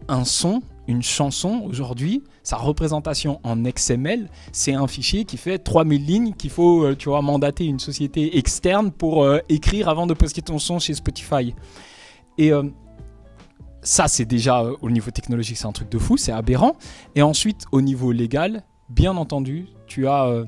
un 0.08 0.26
son, 0.26 0.62
une 0.88 1.02
chanson 1.02 1.64
aujourd'hui, 1.66 2.24
sa 2.44 2.58
représentation 2.58 3.40
en 3.44 3.56
XML, 3.56 4.30
c'est 4.52 4.74
un 4.74 4.88
fichier 4.88 5.26
qui 5.26 5.38
fait 5.38 5.58
3000 5.58 6.06
lignes 6.06 6.34
qu'il 6.34 6.50
faut, 6.50 6.84
euh, 6.84 6.96
tu 6.96 7.10
vois, 7.10 7.22
mandater 7.22 7.66
une 7.66 7.80
société 7.80 8.38
externe 8.38 8.92
pour 8.92 9.24
euh, 9.24 9.40
écrire 9.50 9.90
avant 9.90 10.08
de 10.08 10.14
poster 10.14 10.42
ton 10.42 10.60
son 10.60 10.80
chez 10.80 10.94
Spotify. 10.94 11.56
Et 12.38 12.52
euh, 12.52 12.64
ça, 13.82 14.08
c'est 14.08 14.26
déjà 14.26 14.64
au 14.82 14.90
niveau 14.90 15.12
technologique, 15.12 15.58
c'est 15.58 15.68
un 15.68 15.72
truc 15.72 15.90
de 15.90 15.98
fou, 15.98 16.18
c'est 16.18 16.32
aberrant. 16.32 16.76
Et 17.16 17.22
ensuite, 17.22 17.66
au 17.72 17.82
niveau 17.82 18.12
légal, 18.12 18.64
bien 18.90 19.16
entendu, 19.16 19.68
tu 19.88 20.08
as, 20.08 20.46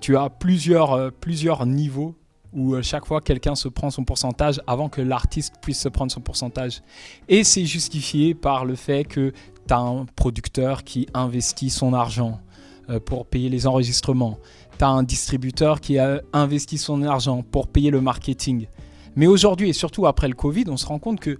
tu 0.00 0.16
as 0.16 0.30
plusieurs, 0.30 1.12
plusieurs 1.12 1.66
niveaux 1.66 2.14
où 2.56 2.74
euh, 2.74 2.82
chaque 2.82 3.04
fois 3.04 3.20
quelqu'un 3.20 3.54
se 3.54 3.68
prend 3.68 3.90
son 3.90 4.02
pourcentage 4.02 4.60
avant 4.66 4.88
que 4.88 5.02
l'artiste 5.02 5.54
puisse 5.60 5.78
se 5.78 5.88
prendre 5.88 6.10
son 6.10 6.20
pourcentage. 6.20 6.82
Et 7.28 7.44
c'est 7.44 7.66
justifié 7.66 8.34
par 8.34 8.64
le 8.64 8.74
fait 8.74 9.04
que 9.04 9.32
tu 9.68 9.74
as 9.74 9.78
un 9.78 10.06
producteur 10.16 10.82
qui 10.82 11.06
investit 11.14 11.70
son 11.70 11.92
argent 11.92 12.40
euh, 12.88 12.98
pour 12.98 13.26
payer 13.26 13.50
les 13.50 13.66
enregistrements. 13.66 14.38
Tu 14.78 14.84
as 14.84 14.88
un 14.88 15.02
distributeur 15.02 15.80
qui 15.80 15.98
a 15.98 16.22
investi 16.32 16.78
son 16.78 17.02
argent 17.02 17.42
pour 17.42 17.68
payer 17.68 17.90
le 17.90 18.00
marketing. 18.00 18.66
Mais 19.14 19.26
aujourd'hui 19.26 19.68
et 19.68 19.72
surtout 19.74 20.06
après 20.06 20.28
le 20.28 20.34
Covid, 20.34 20.64
on 20.68 20.76
se 20.78 20.86
rend 20.86 20.98
compte 20.98 21.20
que 21.20 21.38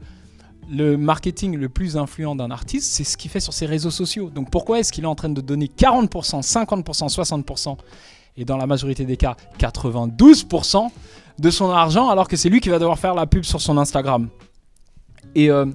le 0.69 0.97
marketing 0.97 1.57
le 1.57 1.69
plus 1.69 1.97
influent 1.97 2.35
d'un 2.35 2.51
artiste, 2.51 2.93
c'est 2.93 3.05
ce 3.05 3.17
qu'il 3.17 3.31
fait 3.31 3.41
sur 3.41 3.53
ses 3.53 3.67
réseaux 3.67 3.91
sociaux. 3.91 4.31
Donc 4.31 4.51
pourquoi 4.51 4.81
est-ce 4.81 4.93
qu'il 4.93 5.05
est 5.05 5.09
en 5.09 5.15
train 5.15 5.29
de 5.29 5.41
donner 5.41 5.67
40%, 5.67 6.43
50%, 6.43 7.09
60% 7.09 7.77
et 8.37 8.45
dans 8.45 8.57
la 8.57 8.67
majorité 8.67 9.05
des 9.05 9.17
cas 9.17 9.37
92% 9.59 10.89
de 11.39 11.51
son 11.51 11.71
argent 11.71 12.09
alors 12.09 12.29
que 12.29 12.37
c'est 12.37 12.49
lui 12.49 12.61
qui 12.61 12.69
va 12.69 12.79
devoir 12.79 12.99
faire 12.99 13.15
la 13.15 13.27
pub 13.27 13.45
sur 13.45 13.61
son 13.61 13.79
Instagram. 13.79 14.29
Euh, 15.37 15.67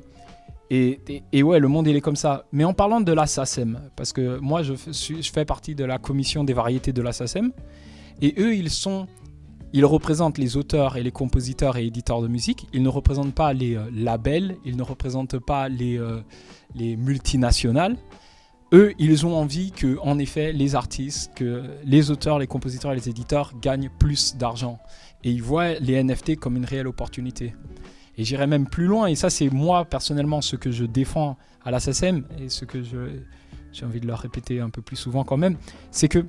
et, 0.70 1.01
et, 1.34 1.44
ouais, 1.44 1.60
le 1.60 1.68
monde 1.68 1.88
il 1.88 1.96
est 1.96 2.01
comme 2.01 2.15
ça. 2.15 2.46
Mais 2.53 2.63
en 2.63 2.74
parlant 2.74 3.01
de 3.01 3.12
la 3.12 3.27
SACEM, 3.27 3.82
parce 3.96 4.13
que 4.13 4.39
moi 4.39 4.63
je, 4.63 4.74
je 4.74 5.32
fais 5.32 5.46
partie 5.46 5.75
de 5.75 5.84
la 5.84 5.98
commission 5.98 6.44
des 6.44 6.53
variétés 6.53 6.94
de 6.94 7.01
la 7.01 7.12
SACEM, 7.12 7.51
et 8.22 8.34
eux 8.39 8.56
ils 8.56 8.70
sont, 8.70 9.08
ils 9.74 9.86
représentent 9.86 10.38
les 10.38 10.56
auteurs 10.56 10.96
et 10.96 11.03
les 11.03 11.12
compositeurs 11.12 11.75
et 11.77 11.86
éditeurs 11.86 12.22
de 12.22 12.30
musique. 12.30 12.68
Ils 12.74 12.84
ne 12.84 12.89
représentent 12.89 13.36
pas 13.36 13.51
les 13.51 13.75
euh, 13.75 13.89
labels, 13.94 14.56
ils 14.63 14.77
ne 14.77 14.84
représentent 14.84 15.39
pas 15.39 15.68
les, 15.68 15.98
euh, 15.98 16.22
les 16.74 16.96
multinationales 16.96 17.98
eux, 18.73 18.93
ils 18.99 19.25
ont 19.25 19.35
envie 19.35 19.71
que, 19.71 19.97
en 20.01 20.17
effet, 20.19 20.53
les 20.53 20.75
artistes, 20.75 21.31
que 21.35 21.63
les 21.83 22.11
auteurs, 22.11 22.39
les 22.39 22.47
compositeurs 22.47 22.93
et 22.93 22.95
les 22.95 23.09
éditeurs 23.09 23.53
gagnent 23.61 23.89
plus 23.99 24.37
d'argent. 24.37 24.79
Et 25.23 25.31
ils 25.31 25.43
voient 25.43 25.73
les 25.73 26.01
NFT 26.01 26.37
comme 26.37 26.55
une 26.55 26.65
réelle 26.65 26.87
opportunité. 26.87 27.53
Et 28.17 28.23
j'irai 28.23 28.47
même 28.47 28.67
plus 28.67 28.85
loin, 28.85 29.07
et 29.07 29.15
ça 29.15 29.29
c'est 29.29 29.49
moi 29.49 29.85
personnellement 29.85 30.41
ce 30.41 30.55
que 30.55 30.71
je 30.71 30.85
défends 30.85 31.37
à 31.63 31.71
la 31.71 31.79
SSM, 31.79 32.23
et 32.39 32.49
ce 32.49 32.65
que 32.65 32.81
j'ai 32.83 33.85
envie 33.85 34.01
de 34.01 34.07
leur 34.07 34.19
répéter 34.19 34.59
un 34.59 34.69
peu 34.69 34.81
plus 34.81 34.97
souvent 34.97 35.23
quand 35.23 35.37
même, 35.37 35.57
c'est 35.91 36.07
que 36.07 36.25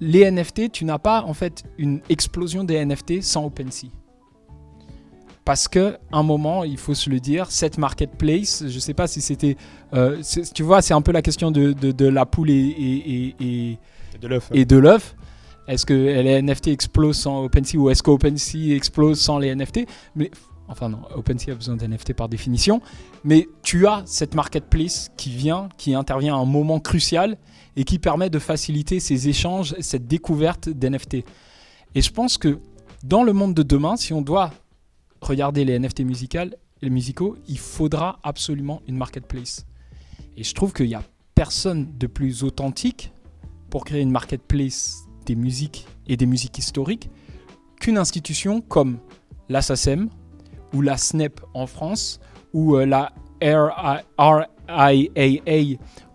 les 0.00 0.30
NFT, 0.30 0.72
tu 0.72 0.84
n'as 0.84 0.98
pas 0.98 1.22
en 1.22 1.34
fait 1.34 1.64
une 1.78 2.00
explosion 2.08 2.64
des 2.64 2.84
NFT 2.84 3.22
sans 3.22 3.44
OpenSea. 3.46 3.88
Parce 5.46 5.68
que 5.68 5.96
un 6.10 6.24
moment, 6.24 6.64
il 6.64 6.76
faut 6.76 6.92
se 6.94 7.08
le 7.08 7.20
dire, 7.20 7.52
cette 7.52 7.78
marketplace, 7.78 8.64
je 8.66 8.74
ne 8.74 8.80
sais 8.80 8.94
pas 8.94 9.06
si 9.06 9.20
c'était, 9.20 9.56
euh, 9.94 10.20
tu 10.52 10.64
vois, 10.64 10.82
c'est 10.82 10.92
un 10.92 11.00
peu 11.02 11.12
la 11.12 11.22
question 11.22 11.52
de, 11.52 11.72
de, 11.72 12.08
la 12.08 12.26
poule 12.26 12.50
et, 12.50 13.34
et, 13.38 13.78
et 14.52 14.64
de 14.64 14.76
l'œuf. 14.76 15.14
Est-ce 15.68 15.86
que 15.86 15.94
les 15.94 16.42
NFT 16.42 16.66
explosent 16.66 17.18
sans 17.18 17.44
OpenSea 17.44 17.78
ou 17.78 17.90
est-ce 17.90 18.02
que 18.02 18.10
OpenSea 18.10 18.74
explose 18.74 19.20
sans 19.20 19.38
les 19.38 19.54
NFT 19.54 19.86
Mais 20.16 20.32
enfin 20.66 20.88
non, 20.88 21.02
OpenSea 21.14 21.52
a 21.52 21.54
besoin 21.54 21.76
d'NFT 21.76 22.14
par 22.14 22.28
définition. 22.28 22.80
Mais 23.22 23.46
tu 23.62 23.86
as 23.86 24.02
cette 24.04 24.34
marketplace 24.34 25.12
qui 25.16 25.30
vient, 25.30 25.68
qui 25.78 25.94
intervient 25.94 26.34
à 26.34 26.38
un 26.38 26.44
moment 26.44 26.80
crucial 26.80 27.38
et 27.76 27.84
qui 27.84 28.00
permet 28.00 28.30
de 28.30 28.40
faciliter 28.40 28.98
ces 28.98 29.28
échanges, 29.28 29.76
cette 29.78 30.08
découverte 30.08 30.68
d'NFT. 30.68 31.18
Et 31.94 32.02
je 32.02 32.10
pense 32.10 32.36
que 32.36 32.58
dans 33.04 33.22
le 33.22 33.32
monde 33.32 33.54
de 33.54 33.62
demain, 33.62 33.96
si 33.96 34.12
on 34.12 34.22
doit 34.22 34.50
regardez 35.26 35.64
les 35.64 35.78
NFT 35.78 36.00
musicaux, 36.82 37.36
il 37.48 37.58
faudra 37.58 38.18
absolument 38.22 38.82
une 38.86 38.96
marketplace. 38.96 39.66
Et 40.36 40.44
je 40.44 40.54
trouve 40.54 40.72
qu'il 40.72 40.86
n'y 40.86 40.94
a 40.94 41.02
personne 41.34 41.96
de 41.98 42.06
plus 42.06 42.44
authentique 42.44 43.12
pour 43.70 43.84
créer 43.84 44.00
une 44.02 44.10
marketplace 44.10 45.04
des 45.24 45.34
musiques 45.34 45.86
et 46.06 46.16
des 46.16 46.26
musiques 46.26 46.58
historiques 46.58 47.10
qu'une 47.80 47.98
institution 47.98 48.60
comme 48.60 48.98
la 49.48 49.62
SACEM 49.62 50.08
ou 50.72 50.82
la 50.82 50.96
SNEP 50.96 51.40
en 51.54 51.66
France 51.66 52.20
ou 52.52 52.76
euh, 52.76 52.86
la 52.86 53.12
RIAA 53.42 54.46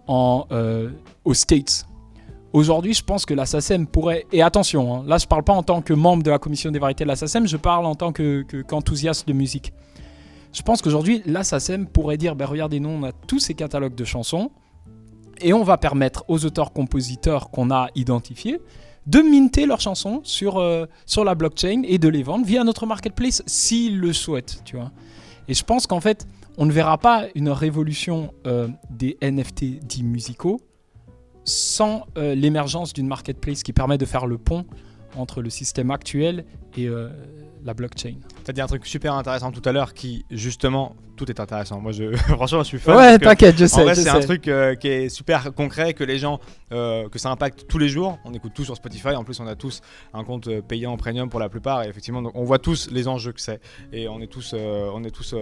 euh, 0.10 0.90
aux 1.24 1.34
States. 1.34 1.86
Aujourd'hui, 2.54 2.94
je 2.94 3.04
pense 3.04 3.26
que 3.26 3.34
la 3.34 3.46
SACEM 3.46 3.88
pourrait, 3.88 4.26
et 4.34 4.42
attention, 4.42 4.94
hein, 4.94 5.04
là 5.08 5.18
je 5.18 5.26
ne 5.26 5.30
parle 5.30 5.44
pas 5.44 5.54
en 5.54 5.64
tant 5.64 5.82
que 5.82 5.94
membre 5.94 6.22
de 6.22 6.30
la 6.30 6.38
commission 6.38 6.70
des 6.70 6.80
variétés 6.80 7.06
de 7.06 7.08
la 7.08 7.16
SACEM, 7.16 7.48
je 7.48 7.56
parle 7.56 7.86
en 7.86 7.96
tant 7.96 8.12
qu'enthousiaste 8.12 9.26
de 9.26 9.32
musique. 9.32 9.72
Je 10.52 10.62
pense 10.62 10.82
qu'aujourd'hui, 10.82 11.22
la 11.26 11.46
SACEM 11.46 11.88
pourrait 11.88 12.18
dire, 12.18 12.36
ben 12.36 12.46
regardez, 12.46 12.82
nous 12.82 12.90
on 12.90 13.04
a 13.04 13.14
tous 13.14 13.40
ces 13.40 13.54
catalogues 13.54 13.96
de 13.96 14.04
chansons, 14.04 14.52
et 15.40 15.54
on 15.54 15.64
va 15.64 15.78
permettre 15.78 16.26
aux 16.28 16.46
auteurs-compositeurs 16.46 17.52
qu'on 17.52 17.72
a 17.72 17.88
identifiés 17.96 18.60
de 19.08 19.20
minter 19.20 19.66
leurs 19.66 19.80
chansons 19.80 20.20
sur, 20.24 20.58
euh, 20.58 20.86
sur 21.06 21.24
la 21.24 21.36
blockchain 21.36 21.84
et 21.86 21.98
de 21.98 22.10
les 22.10 22.22
vendre 22.22 22.46
via 22.46 22.64
notre 22.66 22.86
marketplace 22.86 23.42
s'ils 23.48 23.98
le 23.98 24.12
souhaitent, 24.12 24.62
tu 24.66 24.76
vois. 24.76 24.92
Et 25.48 25.54
je 25.54 25.64
pense 25.64 25.88
qu'en 25.88 26.02
fait, 26.02 26.28
on 26.58 26.66
ne 26.66 26.72
verra 26.72 26.98
pas 26.98 27.26
une 27.34 27.50
révolution 27.50 28.34
euh, 28.46 28.68
des 28.90 29.18
NFT 29.22 29.80
dits 29.86 30.04
musicaux 30.04 30.60
sans 31.44 32.06
euh, 32.18 32.36
l'émergence 32.36 32.94
d'une 32.94 33.08
marketplace 33.08 33.64
qui 33.64 33.74
permet 33.74 33.98
de 33.98 34.06
faire 34.06 34.26
le 34.26 34.38
pont 34.38 34.66
entre 35.16 35.42
le 35.42 35.50
système 35.50 35.92
actuel 35.92 36.46
et 36.78 36.88
euh, 36.88 37.10
la 37.64 37.74
blockchain. 37.74 38.16
Tu 38.44 38.50
as 38.50 38.54
dit 38.54 38.62
un 38.62 38.68
truc 38.68 38.86
super 38.86 39.14
intéressant 39.14 39.52
tout 39.52 39.62
à 39.68 39.72
l'heure 39.72 39.94
qui, 39.94 40.26
justement, 40.32 40.96
tout 41.16 41.30
est 41.30 41.40
intéressant. 41.40 41.80
Moi, 41.80 41.92
je, 41.92 42.16
franchement, 42.16 42.64
je 42.64 42.68
suis 42.68 42.80
fan. 42.80 42.96
Ouais, 42.96 43.20
t'inquiète, 43.20 43.58
je 43.58 43.66
sais. 43.66 43.90
En 43.90 43.94
c'est 43.94 44.10
un 44.10 44.20
truc 44.20 44.48
euh, 44.48 44.76
qui 44.76 44.88
est 44.88 45.10
super 45.10 45.54
concret, 45.54 45.94
que 45.94 46.04
les 46.04 46.18
gens, 46.18 46.40
euh, 46.72 47.10
que 47.10 47.20
ça 47.20 47.30
impacte 47.30 47.68
tous 47.68 47.78
les 47.78 47.90
jours. 47.90 48.20
On 48.26 48.34
écoute 48.34 48.54
tout 48.56 48.64
sur 48.64 48.76
Spotify. 48.76 49.10
En 49.10 49.24
plus, 49.24 49.40
on 49.40 49.48
a 49.48 49.56
tous 49.56 49.82
un 50.14 50.24
compte 50.24 50.50
payant 50.62 50.96
premium 50.98 51.30
pour 51.30 51.40
la 51.40 51.50
plupart. 51.50 51.84
Et 51.84 51.90
effectivement, 51.90 52.22
donc, 52.22 52.34
on 52.36 52.44
voit 52.44 52.60
tous 52.60 52.90
les 52.92 53.08
enjeux 53.08 53.34
que 53.34 53.42
c'est. 53.42 53.62
Et 53.92 54.08
on 54.08 54.22
est 54.22 54.28
tous, 54.28 54.54
on 54.54 55.04
est 55.04 55.12
tous 55.12 55.36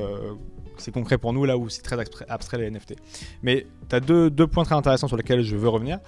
c'est 0.78 0.92
concret 0.92 1.18
pour 1.18 1.34
nous 1.34 1.44
là 1.44 1.58
où 1.58 1.68
c'est 1.68 1.82
très 1.82 1.98
abstrait 2.30 2.58
les 2.58 2.72
NFT. 2.72 2.96
Mais 3.44 3.68
tu 3.90 3.96
as 3.96 4.00
deux, 4.00 4.30
deux, 4.30 4.48
points 4.48 4.64
très 4.64 4.76
intéressants 4.76 5.10
sur 5.10 5.18
lesquels 5.18 5.42
je 5.42 5.58
veux 5.58 5.68
revenir 5.68 6.00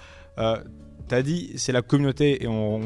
tu 1.08 1.14
as 1.14 1.22
dit, 1.22 1.52
c'est 1.56 1.72
la 1.72 1.82
communauté 1.82 2.44
et, 2.44 2.46
on, 2.46 2.80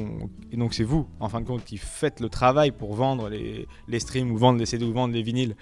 donc 0.52 0.75
c'est 0.75 0.85
vous, 0.85 1.08
en 1.20 1.28
fin 1.28 1.40
de 1.40 1.46
compte, 1.46 1.64
qui 1.64 1.76
faites 1.76 2.20
le 2.20 2.28
travail 2.28 2.70
pour 2.70 2.94
vendre 2.94 3.28
les, 3.28 3.66
les 3.88 4.00
streams 4.00 4.30
ou 4.30 4.37
vendre 4.37 4.58
les 4.58 4.66
CD 4.66 4.85
ou 4.85 4.92
vendre 4.92 5.14
les 5.14 5.23
vinyles. 5.23 5.56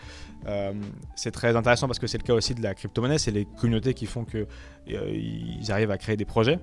Euh, 0.46 0.72
c'est 1.16 1.30
très 1.30 1.56
intéressant 1.56 1.86
parce 1.86 1.98
que 1.98 2.06
c'est 2.06 2.18
le 2.18 2.24
cas 2.24 2.34
aussi 2.34 2.54
de 2.54 2.62
la 2.62 2.74
crypto-monnaie, 2.74 3.18
c'est 3.18 3.30
les 3.30 3.46
communautés 3.58 3.94
qui 3.94 4.06
font 4.06 4.24
qu'ils 4.24 4.46
euh, 4.90 5.68
arrivent 5.68 5.90
à 5.90 5.98
créer 5.98 6.16
des 6.16 6.24
projets. 6.24 6.58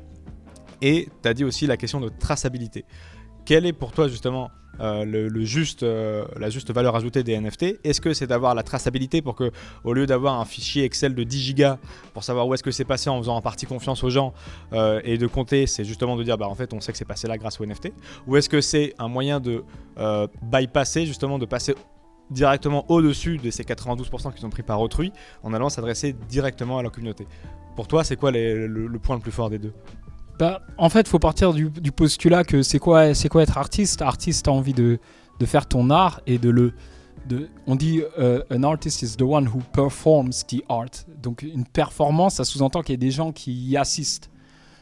Et 0.81 1.09
tu 1.21 1.29
as 1.29 1.33
dit 1.33 1.43
aussi 1.43 1.67
la 1.67 1.77
question 1.77 1.99
de 1.99 2.09
traçabilité. 2.09 2.85
Quelle 3.45 3.65
est 3.65 3.73
pour 3.73 3.91
toi 3.91 4.07
justement 4.07 4.51
euh, 4.79 5.05
euh, 5.83 6.25
la 6.39 6.49
juste 6.49 6.71
valeur 6.71 6.95
ajoutée 6.95 7.23
des 7.23 7.39
NFT 7.39 7.79
Est-ce 7.83 8.01
que 8.01 8.13
c'est 8.13 8.27
d'avoir 8.27 8.55
la 8.55 8.63
traçabilité 8.63 9.21
pour 9.21 9.35
que, 9.35 9.51
au 9.83 9.93
lieu 9.93 10.05
d'avoir 10.05 10.39
un 10.39 10.45
fichier 10.45 10.85
Excel 10.85 11.13
de 11.13 11.23
10 11.23 11.39
gigas 11.39 11.77
pour 12.13 12.23
savoir 12.23 12.47
où 12.47 12.53
est-ce 12.53 12.63
que 12.63 12.71
c'est 12.71 12.85
passé 12.85 13.09
en 13.09 13.19
faisant 13.19 13.35
en 13.35 13.41
partie 13.41 13.65
confiance 13.65 14.03
aux 14.03 14.09
gens 14.09 14.33
euh, 14.73 15.01
et 15.03 15.17
de 15.17 15.27
compter, 15.27 15.67
c'est 15.67 15.83
justement 15.83 16.15
de 16.15 16.23
dire 16.23 16.37
bah 16.37 16.47
en 16.47 16.55
fait 16.55 16.73
on 16.73 16.81
sait 16.81 16.91
que 16.91 16.97
c'est 16.97 17.05
passé 17.05 17.27
là 17.27 17.37
grâce 17.37 17.59
au 17.59 17.65
NFT 17.65 17.91
Ou 18.27 18.37
est-ce 18.37 18.49
que 18.49 18.61
c'est 18.61 18.93
un 18.97 19.07
moyen 19.07 19.39
de 19.39 19.63
bypasser 20.41 21.05
justement 21.05 21.37
de 21.37 21.45
passer 21.45 21.75
directement 22.31 22.85
au-dessus 22.89 23.37
de 23.37 23.51
ces 23.51 23.63
92% 23.63 24.33
qui 24.33 24.41
sont 24.41 24.49
pris 24.49 24.63
par 24.63 24.81
autrui 24.81 25.11
en 25.43 25.53
allant 25.53 25.69
s'adresser 25.69 26.15
directement 26.29 26.79
à 26.79 26.83
la 26.83 26.89
communauté? 26.89 27.27
Pour 27.75 27.87
toi, 27.87 28.03
c'est 28.03 28.15
quoi 28.15 28.31
le, 28.31 28.89
point 29.01 29.15
le 29.15 29.21
plus 29.21 29.31
fort 29.31 29.49
des 29.49 29.59
deux? 29.59 29.73
En 30.77 30.89
fait, 30.89 31.07
faut 31.07 31.19
partir 31.19 31.53
du, 31.53 31.69
postulat 31.91 32.43
que 32.43 32.61
c'est 32.61 32.79
quoi, 32.79 33.13
c'est 33.13 33.29
quoi 33.29 33.43
être 33.43 33.57
artiste 33.57 34.01
Artiste, 34.01 34.47
a 34.47 34.51
envie 34.51 34.73
de, 34.73 34.99
de, 35.39 35.45
faire 35.45 35.67
ton 35.67 35.89
art 35.89 36.21
et 36.27 36.37
de 36.37 36.49
le. 36.49 36.73
De, 37.27 37.49
on 37.67 37.75
dit 37.75 38.01
uh, 38.17 38.39
an 38.51 38.63
artist 38.63 39.03
is 39.03 39.15
the 39.15 39.21
one 39.21 39.47
who 39.47 39.59
performs 39.73 40.43
the 40.47 40.63
art. 40.69 41.05
Donc 41.21 41.43
une 41.43 41.65
performance, 41.65 42.35
ça 42.35 42.43
sous-entend 42.43 42.81
qu'il 42.81 42.93
y 42.93 42.97
a 42.97 42.97
des 42.97 43.11
gens 43.11 43.31
qui 43.31 43.53
y 43.53 43.77
assistent. 43.77 44.31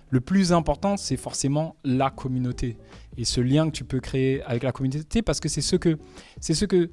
Le 0.09 0.21
plus 0.21 0.53
important, 0.53 0.97
c'est 0.97 1.17
forcément 1.17 1.75
la 1.83 2.09
communauté 2.09 2.77
et 3.17 3.25
ce 3.25 3.41
lien 3.41 3.67
que 3.67 3.75
tu 3.75 3.83
peux 3.83 3.99
créer 3.99 4.41
avec 4.43 4.63
la 4.63 4.71
communauté 4.71 5.21
parce 5.21 5.39
que 5.39 5.49
c'est 5.49 5.61
ce 5.61 5.75
que 5.75 5.97
c'est 6.39 6.53
ce 6.53 6.65
que 6.65 6.89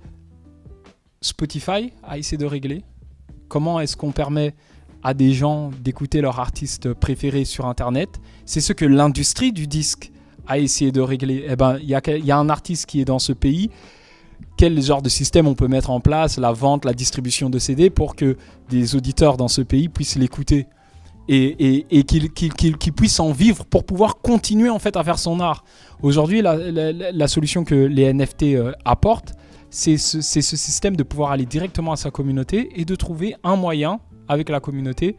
Spotify 1.21 1.93
a 2.03 2.19
essayé 2.19 2.37
de 2.37 2.45
régler. 2.45 2.83
Comment 3.49 3.81
est-ce 3.81 3.97
qu'on 3.97 4.13
permet 4.13 4.55
à 5.07 5.15
des 5.15 5.33
gens 5.33 5.71
d'écouter 5.85 6.21
leur 6.21 6.41
artiste 6.41 6.93
préféré 6.93 7.45
sur 7.45 7.67
Internet. 7.67 8.21
C'est 8.45 8.61
ce 8.61 8.73
que 8.73 8.85
l'industrie 8.85 9.53
du 9.53 9.69
disque 9.69 10.11
a 10.49 10.59
essayé 10.59 10.91
de 10.91 11.01
régler. 11.01 11.47
Eh 11.49 11.55
ben, 11.55 11.79
il 11.81 11.89
y, 11.89 12.31
a 12.33 12.37
un 12.37 12.49
artiste 12.49 12.87
qui 12.87 13.01
est 13.01 13.05
dans 13.05 13.21
ce 13.21 13.33
pays. 13.33 13.71
Quel 14.57 14.83
genre 14.83 15.03
de 15.03 15.09
système 15.09 15.47
on 15.47 15.55
peut 15.55 15.69
mettre 15.69 15.91
en 15.91 16.01
place, 16.01 16.39
la 16.39 16.51
vente, 16.51 16.85
la 16.85 16.93
distribution 16.93 17.51
de 17.51 17.61
CD 17.61 17.89
pour 17.89 18.17
que 18.17 18.37
des 18.69 18.97
auditeurs 18.97 19.37
dans 19.37 19.47
ce 19.47 19.61
pays 19.61 19.89
puissent 19.89 20.17
l'écouter 20.17 20.67
et, 21.29 21.77
et, 21.77 21.87
et 22.01 23.21
en 23.21 23.31
vivre 23.31 23.65
pour 23.65 23.85
pouvoir 23.85 24.17
continuer 24.17 24.71
en 24.71 24.81
fait 24.81 24.97
à 24.97 25.05
faire 25.05 25.21
son 25.21 25.39
art. 25.39 25.63
Aujourd'hui, 26.03 26.43
la, 26.43 27.29
solution 27.29 27.63
que 27.63 27.77
les 27.77 28.13
NFT 28.13 28.43
euh, 28.43 28.73
apportent, 28.85 29.35
c'est 29.71 29.99
ce, 29.99 30.21
ce, 30.21 30.41
système 30.41 30.97
de 30.97 31.05
pouvoir 31.05 31.31
aller 31.31 31.47
directement 31.47 31.93
à 31.93 31.97
sa 31.97 32.11
communauté 32.11 32.71
et 32.75 32.85
de 32.85 32.97
trouver 32.97 33.37
un 33.45 33.55
moyen 33.55 34.01
avec 34.29 34.49
la 34.49 34.61
communauté, 34.61 35.17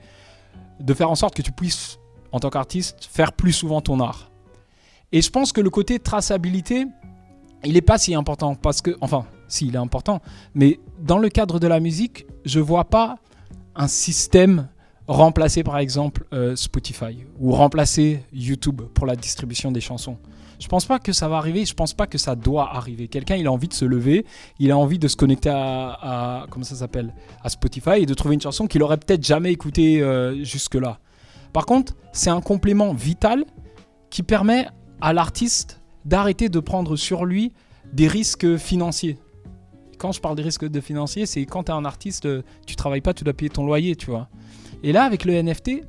de 0.80 0.94
faire 0.94 1.10
en 1.10 1.16
sorte 1.16 1.36
que 1.36 1.42
tu 1.42 1.52
puisses, 1.52 2.00
en 2.32 2.40
tant 2.40 2.50
qu'artiste, 2.50 3.08
faire 3.12 3.34
plus 3.34 3.54
souvent 3.54 3.82
ton 3.82 4.00
art. 4.00 4.32
Et 5.12 5.22
je 5.22 5.30
pense 5.30 5.52
que 5.52 5.62
le 5.62 5.70
côté 5.70 6.00
traçabilité, 6.00 6.86
il 7.64 7.74
n'est 7.74 7.82
pas 7.82 7.98
si 7.98 8.14
important 8.14 8.56
parce 8.56 8.82
que, 8.82 8.96
enfin, 9.02 9.26
si, 9.48 9.68
il 9.68 9.76
est 9.76 9.80
important, 9.80 10.22
mais 10.54 10.80
dans 11.00 11.18
le 11.18 11.30
cadre 11.30 11.60
de 11.60 11.68
la 11.68 11.80
musique, 11.80 12.26
je 12.46 12.60
vois 12.60 12.86
pas 12.86 13.18
un 13.76 13.88
système 13.88 14.68
remplacer 15.08 15.64
par 15.64 15.78
exemple 15.78 16.26
euh, 16.34 16.56
Spotify 16.56 17.26
ou 17.40 17.54
remplacer 17.54 18.24
YouTube 18.34 18.82
pour 18.94 19.06
la 19.06 19.16
distribution 19.16 19.72
des 19.72 19.82
chansons. 19.82 20.18
Je 20.60 20.68
pense 20.68 20.86
pas 20.86 20.98
que 21.00 21.12
ça 21.12 21.28
va 21.28 21.38
arriver, 21.38 21.66
je 21.66 21.74
pense 21.74 21.94
pas 21.94 22.08
que 22.08 22.18
ça 22.18 22.36
doit 22.36 22.76
arriver. 22.76 23.08
Quelqu'un, 23.08 23.36
il 23.36 23.46
a 23.48 23.52
envie 23.52 23.68
de 23.68 23.74
se 23.74 23.86
lever, 23.86 24.26
il 24.60 24.72
a 24.72 24.78
envie 24.78 24.98
de 24.98 25.08
se 25.08 25.16
connecter 25.16 25.52
à, 25.54 26.46
comment 26.50 26.66
ça 26.66 26.76
s'appelle, 26.76 27.14
à 27.44 27.50
Spotify 27.50 28.02
et 28.02 28.06
de 28.06 28.14
trouver 28.14 28.34
une 28.36 28.42
chanson 28.42 28.66
qu'il 28.68 28.82
aurait 28.82 28.98
peut-être 28.98 29.24
jamais 29.24 29.52
écoutée 29.52 30.02
euh, 30.02 30.44
jusque-là. 30.44 31.00
Par 31.54 31.66
contre, 31.66 31.96
c'est 32.12 32.30
un 32.30 32.42
complément 32.42 32.94
vital 32.94 33.46
qui 34.10 34.24
permet 34.24 34.68
à 35.00 35.14
l'artiste 35.14 35.82
d'arrêter 36.06 36.50
de 36.50 36.60
prendre 36.60 36.96
sur 36.96 37.26
lui 37.26 37.54
des 37.94 38.08
risques 38.08 38.58
financiers. 38.58 39.18
Quand 39.98 40.12
je 40.12 40.22
parle 40.22 40.36
des 40.36 40.44
risques 40.44 40.68
de 40.68 40.82
financiers, 40.82 41.26
c'est 41.26 41.46
quand 41.46 41.66
tu 41.66 41.72
es 41.72 41.76
un 41.76 41.86
artiste, 41.86 42.28
tu 42.66 42.76
travailles 42.76 43.02
pas, 43.02 43.14
tu 43.14 43.24
dois 43.24 43.34
payer 43.34 43.50
ton 43.50 43.66
loyer, 43.66 43.96
tu 43.96 44.08
vois. 44.08 44.30
Et 44.84 44.92
là, 44.92 45.04
avec 45.04 45.26
le 45.26 45.42
NFT, 45.42 45.82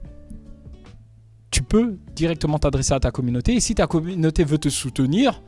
tu 1.50 1.62
peux 1.62 1.98
directement 2.14 2.58
t'adresser 2.58 2.94
à 2.94 3.00
ta 3.00 3.10
communauté. 3.10 3.54
Et 3.54 3.60
si 3.60 3.74
ta 3.74 3.86
communauté 3.86 4.44
veut 4.44 4.58
te 4.58 4.68
soutenir, 4.68 5.42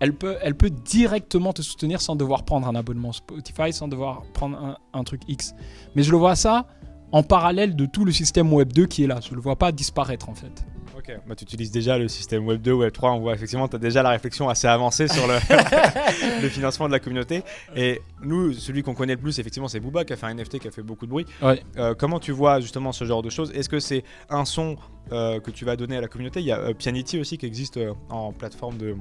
elle 0.00 0.14
peut, 0.14 0.70
directement 0.70 1.52
te 1.52 1.62
soutenir 1.62 2.00
sans 2.00 2.16
devoir 2.16 2.44
prendre 2.44 2.68
un 2.68 2.74
abonnement 2.74 3.12
Spotify, 3.12 3.72
sans 3.72 3.88
devoir 3.88 4.22
prendre 4.32 4.78
un, 4.92 5.04
truc 5.04 5.22
X. 5.28 5.54
Mais 5.96 6.02
je 6.02 6.12
le 6.12 6.16
vois 6.16 6.36
ça 6.36 6.66
en 7.10 7.22
parallèle 7.22 7.74
de 7.74 7.86
tout 7.86 8.04
le 8.04 8.12
système 8.12 8.52
Web 8.52 8.72
2 8.72 8.86
qui 8.86 9.04
est 9.04 9.06
là. 9.06 9.18
Je 9.22 9.30
ne 9.30 9.36
le 9.36 9.40
vois 9.40 9.56
pas 9.56 9.72
disparaître 9.72 10.28
en 10.28 10.34
fait. 10.34 10.64
Ok, 11.08 11.18
bah, 11.26 11.34
tu 11.34 11.44
utilises 11.44 11.70
déjà 11.70 11.96
le 11.96 12.08
système 12.08 12.46
Web 12.46 12.60
2, 12.60 12.72
Web 12.72 12.92
3, 12.92 13.12
on 13.12 13.20
voit 13.20 13.34
effectivement, 13.34 13.66
tu 13.66 13.76
as 13.76 13.78
déjà 13.78 14.02
la 14.02 14.10
réflexion 14.10 14.48
assez 14.48 14.66
avancée 14.66 15.08
sur 15.08 15.26
le, 15.26 15.34
le, 16.42 16.48
financement 16.48 16.86
de 16.86 16.92
la 16.92 16.98
communauté. 16.98 17.42
Et 17.74 18.02
nous, 18.22 18.52
celui 18.52 18.82
qu'on 18.82 18.94
connaît 18.94 19.14
le 19.14 19.20
plus, 19.20 19.38
effectivement, 19.38 19.68
c'est 19.68 19.80
Booba 19.80 20.04
qui 20.04 20.12
a 20.12 20.16
fait 20.16 20.26
un 20.26 20.34
NFT 20.34 20.58
qui 20.58 20.68
a 20.68 20.70
fait 20.70 20.82
beaucoup 20.82 21.06
de 21.06 21.10
bruit. 21.10 21.26
Euh, 21.42 21.94
comment 21.94 22.20
tu 22.20 22.32
vois 22.32 22.60
justement 22.60 22.92
ce 22.92 23.04
genre 23.04 23.22
de 23.22 23.30
choses? 23.30 23.50
Est-ce 23.52 23.68
que 23.68 23.80
c'est 23.80 24.04
un 24.28 24.44
son 24.44 24.76
euh, 25.12 25.40
que 25.40 25.50
tu 25.50 25.64
vas 25.64 25.76
donner 25.76 25.96
à 25.96 26.00
la 26.00 26.08
communauté? 26.08 26.40
Il 26.40 26.46
y 26.46 26.52
a 26.52 26.58
euh, 26.58 26.74
Pianity 26.74 27.18
aussi 27.18 27.38
qui 27.38 27.46
existe 27.46 27.80
en 28.10 28.32
plateforme 28.32 28.76
de 28.76 28.96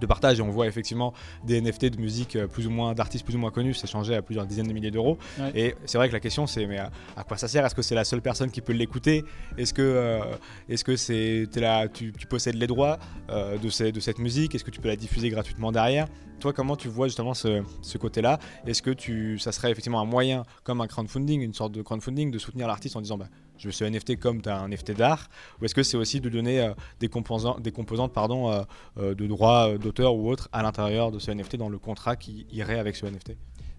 de 0.00 0.06
partage 0.06 0.38
et 0.38 0.42
on 0.42 0.50
voit 0.50 0.66
effectivement 0.66 1.12
des 1.44 1.60
NFT 1.60 1.86
de 1.86 2.00
musique 2.00 2.36
euh, 2.36 2.46
plus 2.46 2.66
ou 2.66 2.70
moins 2.70 2.94
d'artistes 2.94 3.24
plus 3.24 3.34
ou 3.34 3.38
moins 3.38 3.50
connus 3.50 3.74
s'échanger 3.74 4.14
à 4.14 4.22
plusieurs 4.22 4.46
dizaines 4.46 4.66
de 4.66 4.72
milliers 4.72 4.90
d'euros. 4.90 5.18
Et 5.54 5.74
c'est 5.86 5.98
vrai 5.98 6.08
que 6.08 6.12
la 6.12 6.20
question 6.20 6.46
c'est 6.46 6.66
mais 6.66 6.78
à, 6.78 6.90
quoi 7.26 7.36
ça 7.36 7.48
sert? 7.48 7.64
Est-ce 7.64 7.74
que 7.74 7.82
c'est 7.82 7.94
la 7.94 8.04
seule 8.04 8.22
personne 8.22 8.50
qui 8.50 8.60
peut 8.60 8.72
l'écouter? 8.72 9.24
Est-ce 9.56 9.74
que 9.74 9.82
euh, 9.82 10.20
est-ce 10.68 10.84
que 10.84 10.96
c'est 10.96 11.48
là 11.56 11.88
tu, 11.88 12.12
possèdes 12.28 12.56
les 12.56 12.66
droits 12.66 12.98
euh, 13.30 13.58
de, 13.58 13.90
de 13.90 14.00
cette 14.00 14.18
musique? 14.18 14.54
Est-ce 14.54 14.64
que 14.64 14.70
tu 14.70 14.80
peux 14.80 14.88
la 14.88 14.96
diffuser 14.96 15.30
gratuitement 15.30 15.72
derrière? 15.72 16.06
Toi 16.40 16.52
comment 16.52 16.76
tu 16.76 16.88
vois 16.88 17.06
justement 17.06 17.34
ce, 17.34 17.62
côté 17.98 18.20
là 18.20 18.38
est-ce 18.66 18.82
que 18.82 18.90
tu 18.90 19.38
ça 19.38 19.52
serait 19.52 19.70
effectivement 19.70 20.00
un 20.00 20.04
moyen 20.04 20.42
comme 20.62 20.80
un 20.80 20.86
crowdfunding 20.86 21.40
une 21.40 21.54
sorte 21.54 21.72
de 21.72 21.80
crowdfunding 21.80 22.30
de 22.30 22.38
soutenir 22.38 22.66
l'artiste 22.66 22.96
en 22.96 23.00
disant 23.00 23.16
bah 23.16 23.28
je 23.58 23.70
ce 23.70 23.84
NFT 23.84 24.18
comme 24.18 24.42
tu 24.42 24.48
as 24.48 24.58
un 24.58 24.68
NFT 24.68 24.92
d'art 24.92 25.28
Ou 25.60 25.64
est-ce 25.64 25.74
que 25.74 25.82
c'est 25.82 25.96
aussi 25.96 26.20
de 26.20 26.28
donner 26.28 26.60
euh, 26.60 26.74
des, 27.00 27.08
composants, 27.08 27.58
des 27.58 27.72
composantes 27.72 28.12
pardon, 28.12 28.50
euh, 28.50 28.62
euh, 28.98 29.14
de 29.14 29.26
droits 29.26 29.76
d'auteur 29.78 30.14
ou 30.14 30.30
autre 30.30 30.48
à 30.52 30.62
l'intérieur 30.62 31.10
de 31.10 31.18
ce 31.18 31.30
NFT 31.30 31.56
dans 31.56 31.68
le 31.68 31.78
contrat 31.78 32.16
qui 32.16 32.46
irait 32.52 32.78
avec 32.78 32.96
ce 32.96 33.06
NFT 33.06 33.36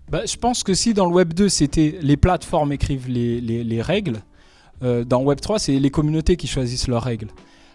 bah, 0.09 0.25
Je 0.25 0.35
pense 0.37 0.63
que 0.63 0.73
si 0.73 0.93
dans 0.93 1.05
le 1.05 1.13
Web 1.13 1.33
2, 1.33 1.49
c'était 1.49 1.97
les 2.01 2.17
plateformes 2.17 2.71
écrivent 2.71 3.09
les, 3.09 3.41
les, 3.41 3.81
règles, 3.81 4.21
dans 4.81 5.21
Web 5.23 5.39
3, 5.39 5.57
c'est 5.57 5.79
les 5.79 5.89
communautés 5.89 6.35
qui 6.35 6.47
choisissent 6.47 6.87
leurs 6.87 7.03
règles. 7.03 7.29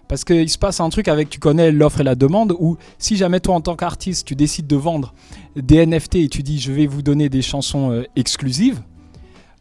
Parce 0.06 0.24
qu'il 0.24 0.48
se 0.48 0.58
passe 0.58 0.80
un 0.80 0.90
truc 0.90 1.08
avec, 1.08 1.30
tu 1.30 1.38
connais 1.38 1.72
l'offre 1.72 2.00
et 2.00 2.04
la 2.04 2.14
demande, 2.14 2.54
où 2.58 2.76
si 2.98 3.16
jamais 3.16 3.40
toi 3.40 3.54
en 3.54 3.60
tant 3.60 3.74
qu'artiste, 3.74 4.26
tu 4.26 4.34
décides 4.34 4.66
de 4.66 4.76
vendre 4.76 5.14
des 5.56 5.86
NFT 5.86 6.16
et 6.16 6.28
tu 6.28 6.42
dis 6.42 6.58
je 6.58 6.72
vais 6.72 6.86
vous 6.86 7.02
donner 7.02 7.28
des 7.28 7.42
chansons 7.42 8.04
exclusives, 8.16 8.82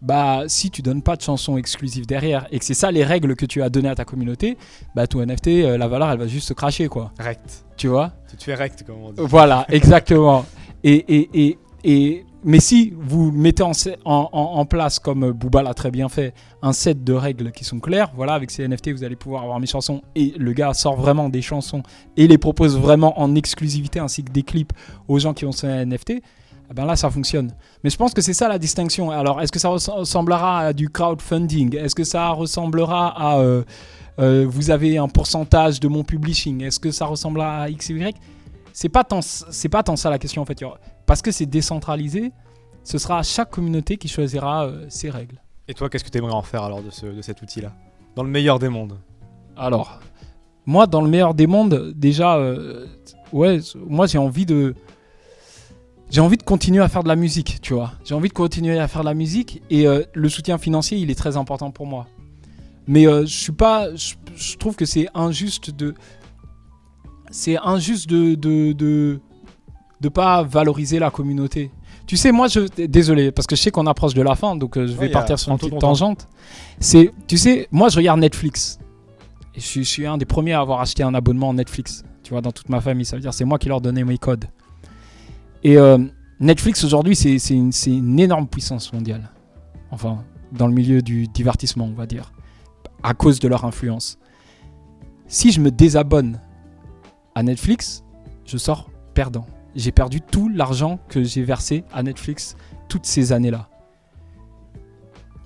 bah 0.01 0.43
si 0.47 0.71
tu 0.71 0.81
donnes 0.81 1.01
pas 1.01 1.15
de 1.15 1.21
chansons 1.21 1.57
exclusives 1.57 2.05
derrière 2.05 2.47
et 2.51 2.59
que 2.59 2.65
c'est 2.65 2.73
ça 2.73 2.91
les 2.91 3.03
règles 3.03 3.35
que 3.35 3.45
tu 3.45 3.61
as 3.61 3.69
données 3.69 3.89
à 3.89 3.95
ta 3.95 4.05
communauté, 4.05 4.57
bah 4.95 5.07
ton 5.07 5.25
NFT, 5.25 5.47
euh, 5.47 5.77
la 5.77 5.87
valeur, 5.87 6.09
elle 6.11 6.19
va 6.19 6.27
juste 6.27 6.47
se 6.47 6.53
cracher 6.53 6.87
quoi. 6.87 7.11
Rect. 7.19 7.65
Tu 7.77 7.87
vois 7.87 8.13
Tu 8.29 8.37
te 8.37 8.43
fais 8.43 8.55
rect 8.55 8.83
comme 8.85 9.03
on 9.03 9.11
dit. 9.11 9.21
Voilà, 9.21 9.65
exactement. 9.69 10.45
et, 10.83 10.93
et, 10.93 11.29
et, 11.33 11.57
et, 11.83 12.25
mais 12.43 12.61
si 12.61 12.93
vous 12.97 13.31
mettez 13.31 13.63
en, 13.63 13.73
en, 14.05 14.29
en 14.31 14.65
place, 14.65 14.99
comme 14.99 15.31
Booba 15.31 15.61
l'a 15.61 15.73
très 15.73 15.91
bien 15.91 16.07
fait, 16.07 16.33
un 16.61 16.71
set 16.71 17.03
de 17.03 17.13
règles 17.13 17.51
qui 17.51 17.65
sont 17.65 17.79
claires, 17.79 18.11
voilà, 18.15 18.33
avec 18.33 18.51
ces 18.51 18.65
NFT, 18.65 18.91
vous 18.91 19.03
allez 19.03 19.17
pouvoir 19.17 19.43
avoir 19.43 19.59
mes 19.59 19.67
chansons 19.67 20.01
et 20.15 20.33
le 20.37 20.53
gars 20.53 20.73
sort 20.73 20.95
vraiment 20.95 21.27
des 21.27 21.41
chansons 21.41 21.83
et 22.15 22.27
les 22.27 22.37
propose 22.37 22.77
vraiment 22.77 23.19
en 23.19 23.35
exclusivité 23.35 23.99
ainsi 23.99 24.23
que 24.23 24.31
des 24.31 24.43
clips 24.43 24.71
aux 25.09 25.19
gens 25.19 25.33
qui 25.33 25.45
ont 25.45 25.51
ces 25.51 25.67
NFT 25.85 26.21
eh 26.69 26.73
ben 26.73 26.85
là 26.85 26.95
ça 26.95 27.09
fonctionne. 27.09 27.51
Mais 27.83 27.89
je 27.89 27.97
pense 27.97 28.13
que 28.13 28.21
c'est 28.21 28.33
ça 28.33 28.47
la 28.47 28.59
distinction. 28.59 29.09
Alors 29.09 29.41
est-ce 29.41 29.51
que 29.51 29.59
ça 29.59 29.69
ressemblera 29.69 30.59
à 30.59 30.73
du 30.73 30.89
crowdfunding? 30.89 31.75
Est-ce 31.75 31.95
que 31.95 32.03
ça 32.03 32.29
ressemblera 32.29 33.07
à 33.17 33.39
euh, 33.39 33.63
euh, 34.19 34.45
vous 34.47 34.69
avez 34.69 34.97
un 34.97 35.07
pourcentage 35.07 35.79
de 35.79 35.87
mon 35.87 36.03
publishing? 36.03 36.63
Est-ce 36.63 36.79
que 36.79 36.91
ça 36.91 37.05
ressemblera 37.05 37.63
à 37.63 37.69
X, 37.69 37.89
Y? 37.89 38.15
C'est 38.71 38.89
pas 38.89 39.03
tant 39.03 39.21
c'est 39.21 39.69
pas 39.69 39.81
tant 39.81 39.95
ça 39.95 40.11
la 40.11 40.19
question 40.19 40.43
en 40.43 40.45
fait. 40.45 40.63
Parce 41.07 41.23
que 41.23 41.31
c'est 41.31 41.47
décentralisé, 41.47 42.31
ce 42.83 42.99
sera 42.99 43.23
chaque 43.23 43.49
communauté 43.49 43.97
qui 43.97 44.07
choisira 44.07 44.65
euh, 44.65 44.85
ses 44.89 45.09
règles. 45.09 45.41
Et 45.67 45.73
toi, 45.73 45.89
qu'est-ce 45.89 46.03
que 46.03 46.09
tu 46.09 46.19
aimerais 46.19 46.33
en 46.33 46.41
faire 46.43 46.63
alors 46.63 46.83
de, 46.83 46.91
ce, 46.91 47.05
de 47.07 47.21
cet 47.21 47.41
outil-là? 47.41 47.71
Dans 48.15 48.23
le 48.23 48.29
meilleur 48.29 48.59
des 48.59 48.69
mondes 48.69 48.97
Alors, 49.55 49.99
moi, 50.65 50.87
dans 50.87 51.01
le 51.01 51.07
meilleur 51.07 51.33
des 51.33 51.45
mondes, 51.45 51.93
déjà, 51.95 52.39
ouais, 53.31 53.59
moi 53.75 54.07
j'ai 54.07 54.17
envie 54.17 54.47
de 54.47 54.75
j'ai 56.09 56.21
envie 56.21 56.37
de 56.37 56.43
continuer 56.43 56.81
à 56.81 56.87
faire 56.87 57.03
de 57.03 57.07
la 57.07 57.15
musique, 57.15 57.59
tu 57.61 57.73
vois. 57.73 57.93
J'ai 58.03 58.15
envie 58.15 58.29
de 58.29 58.33
continuer 58.33 58.79
à 58.79 58.87
faire 58.87 59.01
de 59.01 59.07
la 59.07 59.13
musique 59.13 59.61
et 59.69 59.87
euh, 59.87 60.03
le 60.13 60.29
soutien 60.29 60.57
financier, 60.57 60.97
il 60.97 61.11
est 61.11 61.15
très 61.15 61.37
important 61.37 61.71
pour 61.71 61.85
moi. 61.85 62.07
Mais 62.87 63.07
euh, 63.07 63.21
je 63.21 63.33
suis 63.33 63.51
pas, 63.51 63.93
je, 63.95 64.57
trouve 64.57 64.75
que 64.75 64.85
c'est 64.85 65.07
injuste 65.13 65.69
de, 65.69 65.93
c'est 67.29 67.57
injuste 67.63 68.09
de, 68.09 68.33
de, 68.33 68.73
de, 68.73 69.19
de, 70.01 70.09
pas 70.09 70.41
valoriser 70.41 70.97
la 70.97 71.11
communauté. 71.11 71.69
Tu 72.07 72.17
sais, 72.17 72.31
moi, 72.31 72.47
je, 72.47 72.61
désolé, 72.87 73.31
parce 73.31 73.45
que 73.45 73.55
je 73.55 73.61
sais 73.61 73.69
qu'on 73.69 73.85
approche 73.85 74.15
de 74.15 74.23
la 74.23 74.33
fin, 74.33 74.55
donc 74.55 74.77
euh, 74.77 74.87
je 74.87 74.93
vais 74.93 75.09
partir 75.09 75.37
sur 75.37 75.51
une 75.51 75.59
petite 75.59 75.77
tangente. 75.77 76.27
C'est, 76.79 77.13
tu 77.27 77.37
sais, 77.37 77.67
moi, 77.71 77.89
je 77.89 77.97
regarde 77.97 78.19
Netflix. 78.19 78.79
Et 79.53 79.59
je, 79.59 79.67
je 79.67 79.81
suis 79.81 80.07
un 80.07 80.17
des 80.17 80.25
premiers 80.25 80.53
à 80.53 80.61
avoir 80.61 80.81
acheté 80.81 81.03
un 81.03 81.13
abonnement 81.13 81.53
Netflix. 81.53 82.03
Tu 82.23 82.31
vois, 82.31 82.41
dans 82.41 82.51
toute 82.51 82.69
ma 82.69 82.81
famille, 82.81 83.05
ça 83.05 83.15
veut 83.15 83.21
dire 83.21 83.33
c'est 83.33 83.45
moi 83.45 83.59
qui 83.59 83.67
leur 83.69 83.81
donnais 83.81 84.03
mes 84.03 84.17
codes. 84.17 84.45
Et 85.63 85.77
euh, 85.77 85.97
Netflix 86.39 86.83
aujourd'hui, 86.83 87.15
c'est 87.15 87.37
une, 87.49 88.19
énorme 88.19 88.47
puissance 88.47 88.93
mondiale. 88.93 89.29
Enfin, 89.91 90.23
dans 90.51 90.67
le 90.67 90.73
milieu 90.73 91.01
du 91.01 91.27
divertissement, 91.27 91.85
on 91.85 91.93
va 91.93 92.05
dire. 92.05 92.31
À 93.03 93.13
cause 93.13 93.39
de 93.39 93.47
leur 93.47 93.65
influence. 93.65 94.17
Si 95.27 95.51
je 95.51 95.61
me 95.61 95.71
désabonne 95.71 96.39
à 97.35 97.43
Netflix, 97.43 98.03
je 98.45 98.57
sors 98.57 98.89
perdant. 99.13 99.45
J'ai 99.75 99.91
perdu 99.91 100.21
tout 100.21 100.49
l'argent 100.49 100.99
que 101.07 101.23
j'ai 101.23 101.43
versé 101.43 101.83
à 101.93 102.03
Netflix 102.03 102.55
toutes 102.87 103.05
ces 103.05 103.31
années-là. 103.31 103.69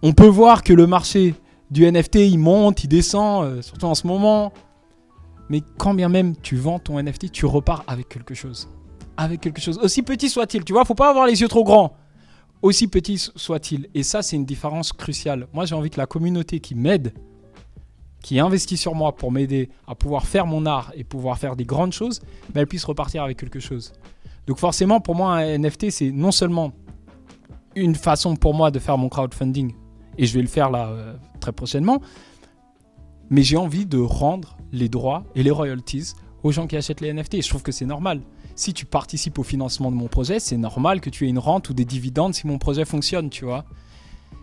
On 0.01 0.13
peut 0.13 0.27
voir 0.27 0.63
que 0.63 0.73
le 0.73 0.87
marché 0.87 1.35
du 1.71 1.89
NFT, 1.89 2.15
il 2.15 2.37
monte, 2.37 2.83
il 2.83 2.87
descend, 2.87 3.45
euh, 3.45 3.61
surtout 3.61 3.85
en 3.85 3.95
ce 3.95 4.07
moment. 4.07 4.53
Mais 5.49 5.61
quand 5.77 5.93
bien 5.93 6.09
même 6.09 6.35
tu 6.37 6.55
vends 6.55 6.79
ton 6.79 7.01
NFT, 7.01 7.31
tu 7.31 7.45
repars 7.45 7.83
avec 7.87 8.09
quelque 8.09 8.33
chose 8.33 8.69
avec 9.17 9.41
quelque 9.41 9.61
chose. 9.61 9.77
Aussi 9.79 10.03
petit 10.03 10.29
soit-il, 10.29 10.63
tu 10.63 10.73
vois, 10.73 10.85
faut 10.85 10.95
pas 10.95 11.09
avoir 11.09 11.27
les 11.27 11.41
yeux 11.41 11.47
trop 11.47 11.63
grands. 11.63 11.95
Aussi 12.61 12.87
petit 12.87 13.17
soit-il. 13.17 13.89
Et 13.93 14.03
ça, 14.03 14.21
c'est 14.21 14.35
une 14.35 14.45
différence 14.45 14.93
cruciale. 14.93 15.47
Moi, 15.53 15.65
j'ai 15.65 15.75
envie 15.75 15.89
que 15.89 15.99
la 15.99 16.05
communauté 16.05 16.59
qui 16.59 16.75
m'aide, 16.75 17.13
qui 18.21 18.39
investit 18.39 18.77
sur 18.77 18.95
moi 18.95 19.15
pour 19.15 19.31
m'aider 19.31 19.69
à 19.85 19.95
pouvoir 19.95 20.25
faire 20.25 20.45
mon 20.45 20.65
art 20.65 20.91
et 20.95 21.03
pouvoir 21.03 21.37
faire 21.37 21.55
des 21.55 21.65
grandes 21.65 21.91
choses, 21.91 22.21
ben, 22.49 22.61
elle 22.61 22.67
puisse 22.67 22.85
repartir 22.85 23.23
avec 23.23 23.37
quelque 23.37 23.59
chose. 23.59 23.91
Donc 24.47 24.57
forcément, 24.57 24.99
pour 24.99 25.15
moi, 25.15 25.35
un 25.35 25.57
NFT, 25.57 25.89
c'est 25.89 26.11
non 26.11 26.31
seulement 26.31 26.71
une 27.75 27.95
façon 27.95 28.35
pour 28.35 28.53
moi 28.53 28.71
de 28.71 28.79
faire 28.79 28.97
mon 28.97 29.09
crowdfunding, 29.09 29.73
et 30.17 30.25
je 30.25 30.33
vais 30.33 30.41
le 30.41 30.47
faire 30.47 30.69
là 30.69 30.87
euh, 30.87 31.15
très 31.39 31.51
prochainement, 31.51 32.01
mais 33.29 33.41
j'ai 33.41 33.57
envie 33.57 33.85
de 33.85 33.97
rendre 33.97 34.57
les 34.71 34.89
droits 34.89 35.23
et 35.35 35.43
les 35.43 35.51
royalties 35.51 36.13
aux 36.43 36.51
gens 36.51 36.67
qui 36.67 36.77
achètent 36.77 37.01
les 37.01 37.13
NFT. 37.13 37.35
Et 37.35 37.41
je 37.41 37.49
trouve 37.49 37.63
que 37.63 37.71
c'est 37.71 37.85
normal 37.85 38.21
si 38.55 38.73
tu 38.73 38.85
participes 38.85 39.39
au 39.39 39.43
financement 39.43 39.91
de 39.91 39.95
mon 39.95 40.07
projet, 40.07 40.39
c'est 40.39 40.57
normal 40.57 41.01
que 41.01 41.09
tu 41.09 41.25
aies 41.25 41.29
une 41.29 41.39
rente 41.39 41.69
ou 41.69 41.73
des 41.73 41.85
dividendes 41.85 42.33
si 42.33 42.47
mon 42.47 42.57
projet 42.57 42.85
fonctionne, 42.85 43.29
tu 43.29 43.45
vois. 43.45 43.65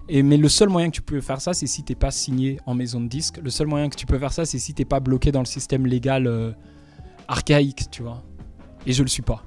Et, 0.08 0.22
mais 0.22 0.36
le 0.36 0.48
seul 0.48 0.68
moyen 0.68 0.90
que 0.90 0.96
tu 0.96 1.02
peux 1.02 1.20
faire 1.20 1.40
ça, 1.40 1.54
c'est 1.54 1.68
si 1.68 1.84
tu 1.84 1.92
n'es 1.92 1.96
pas 1.96 2.10
signé 2.10 2.58
en 2.66 2.74
maison 2.74 3.00
de 3.00 3.06
disque. 3.06 3.38
Le 3.42 3.50
seul 3.50 3.68
moyen 3.68 3.88
que 3.88 3.96
tu 3.96 4.06
peux 4.06 4.18
faire 4.18 4.32
ça, 4.32 4.44
c'est 4.44 4.58
si 4.58 4.74
tu 4.74 4.82
n'es 4.82 4.86
pas 4.86 4.98
bloqué 4.98 5.30
dans 5.30 5.40
le 5.40 5.46
système 5.46 5.86
légal 5.86 6.26
euh, 6.26 6.52
archaïque, 7.28 7.90
tu 7.90 8.02
vois. 8.02 8.22
Et 8.86 8.92
je 8.92 9.02
le 9.02 9.08
suis 9.08 9.22
pas. 9.22 9.44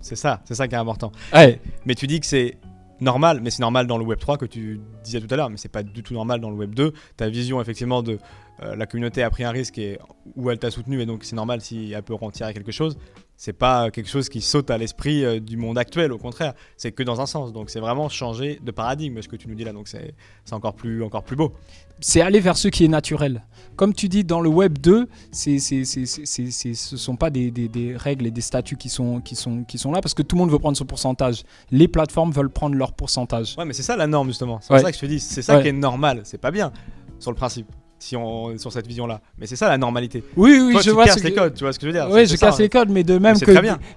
C'est 0.00 0.16
ça, 0.16 0.42
c'est 0.44 0.54
ça 0.54 0.66
qui 0.66 0.74
est 0.74 0.78
important. 0.78 1.12
Ouais. 1.32 1.60
Mais 1.84 1.94
tu 1.94 2.06
dis 2.06 2.18
que 2.18 2.26
c'est 2.26 2.58
normal, 3.00 3.40
mais 3.42 3.50
c'est 3.50 3.60
normal 3.60 3.86
dans 3.86 3.98
le 3.98 4.04
Web 4.04 4.18
3 4.18 4.38
que 4.38 4.46
tu 4.46 4.80
disais 5.04 5.20
tout 5.20 5.32
à 5.32 5.36
l'heure, 5.36 5.50
mais 5.50 5.56
c'est 5.56 5.68
pas 5.68 5.82
du 5.82 6.02
tout 6.02 6.14
normal 6.14 6.40
dans 6.40 6.50
le 6.50 6.56
Web 6.56 6.74
2. 6.74 6.92
Ta 7.16 7.28
vision 7.28 7.60
effectivement 7.60 8.02
de 8.02 8.18
euh, 8.62 8.74
la 8.74 8.86
communauté 8.86 9.22
a 9.22 9.30
pris 9.30 9.44
un 9.44 9.50
risque 9.50 9.78
et 9.78 9.98
où 10.34 10.50
elle 10.50 10.58
t'a 10.58 10.70
soutenu 10.70 11.00
et 11.00 11.06
donc 11.06 11.24
c'est 11.24 11.36
normal 11.36 11.60
si 11.60 11.92
elle 11.92 12.02
peut 12.02 12.14
en 12.20 12.30
tirer 12.30 12.54
quelque 12.54 12.72
chose. 12.72 12.98
C'est 13.36 13.52
pas 13.52 13.90
quelque 13.90 14.08
chose 14.08 14.30
qui 14.30 14.40
saute 14.40 14.70
à 14.70 14.78
l'esprit 14.78 15.22
euh, 15.22 15.40
du 15.40 15.58
monde 15.58 15.76
actuel, 15.76 16.10
au 16.10 16.18
contraire, 16.18 16.54
c'est 16.76 16.92
que 16.92 17.02
dans 17.02 17.20
un 17.20 17.26
sens. 17.26 17.52
Donc 17.52 17.68
c'est 17.68 17.80
vraiment 17.80 18.08
changer 18.08 18.58
de 18.62 18.70
paradigme 18.70 19.20
ce 19.20 19.28
que 19.28 19.36
tu 19.36 19.48
nous 19.48 19.54
dis 19.54 19.64
là, 19.64 19.72
donc 19.72 19.88
c'est 19.88 20.14
encore 20.52 20.74
plus, 20.74 21.02
encore 21.02 21.22
plus 21.22 21.36
beau. 21.36 21.52
C'est 22.00 22.20
aller 22.20 22.40
vers 22.40 22.56
ce 22.56 22.68
qui 22.68 22.84
est 22.84 22.88
naturel. 22.88 23.42
Comme 23.76 23.94
tu 23.94 24.08
dis 24.08 24.24
dans 24.24 24.40
le 24.40 24.48
Web 24.48 24.78
2, 24.78 25.08
c'est, 25.32 25.58
c'est, 25.58 25.84
ce 25.84 26.96
sont 26.96 27.16
pas 27.16 27.30
des, 27.30 27.50
des, 27.50 27.96
règles 27.96 28.26
et 28.26 28.30
des 28.30 28.40
statuts 28.40 28.76
qui 28.76 28.88
sont, 28.88 29.20
qui, 29.20 29.34
sont, 29.34 29.64
qui 29.64 29.78
sont 29.78 29.92
là 29.92 30.00
parce 30.00 30.14
que 30.14 30.22
tout 30.22 30.36
le 30.36 30.40
monde 30.40 30.50
veut 30.50 30.58
prendre 30.58 30.76
son 30.76 30.84
pourcentage. 30.84 31.42
Les 31.70 31.88
plateformes 31.88 32.32
veulent 32.32 32.50
prendre 32.50 32.74
leur 32.74 32.92
pourcentage. 32.92 33.54
Ouais, 33.58 33.64
mais 33.64 33.72
c'est 33.72 33.82
ça 33.82 33.96
la 33.96 34.06
norme 34.06 34.28
justement. 34.28 34.60
C'est 34.60 34.78
ça 34.78 34.90
que 34.90 34.96
je 34.96 35.00
te 35.00 35.06
dis, 35.06 35.20
c'est 35.20 35.42
ça 35.42 35.60
qui 35.60 35.68
est 35.68 35.72
normal. 35.72 36.22
C'est 36.24 36.40
pas 36.40 36.50
bien 36.50 36.72
sur 37.18 37.30
le 37.30 37.36
principe 37.36 37.66
si 37.98 38.16
on 38.16 38.52
est 38.52 38.58
sur 38.58 38.72
cette 38.72 38.86
vision-là. 38.86 39.20
Mais 39.38 39.46
c'est 39.46 39.56
ça 39.56 39.68
la 39.68 39.78
normalité. 39.78 40.22
Oui, 40.36 40.58
oui, 40.60 40.74
je 40.78 40.82
tu 40.82 40.90
vois. 40.90 41.04
casses 41.04 41.22
les 41.22 41.32
codes, 41.32 41.54
tu 41.54 41.64
vois 41.64 41.72
ce 41.72 41.78
que 41.78 41.86
je 41.86 41.92
veux 41.92 41.98
dire. 41.98 42.08
Oui, 42.10 42.26
je 42.26 42.36
casse 42.36 42.58
les 42.58 42.68
codes, 42.68 42.90
mais 42.90 43.04
de 43.04 43.18
même 43.18 43.38
que 43.38 43.52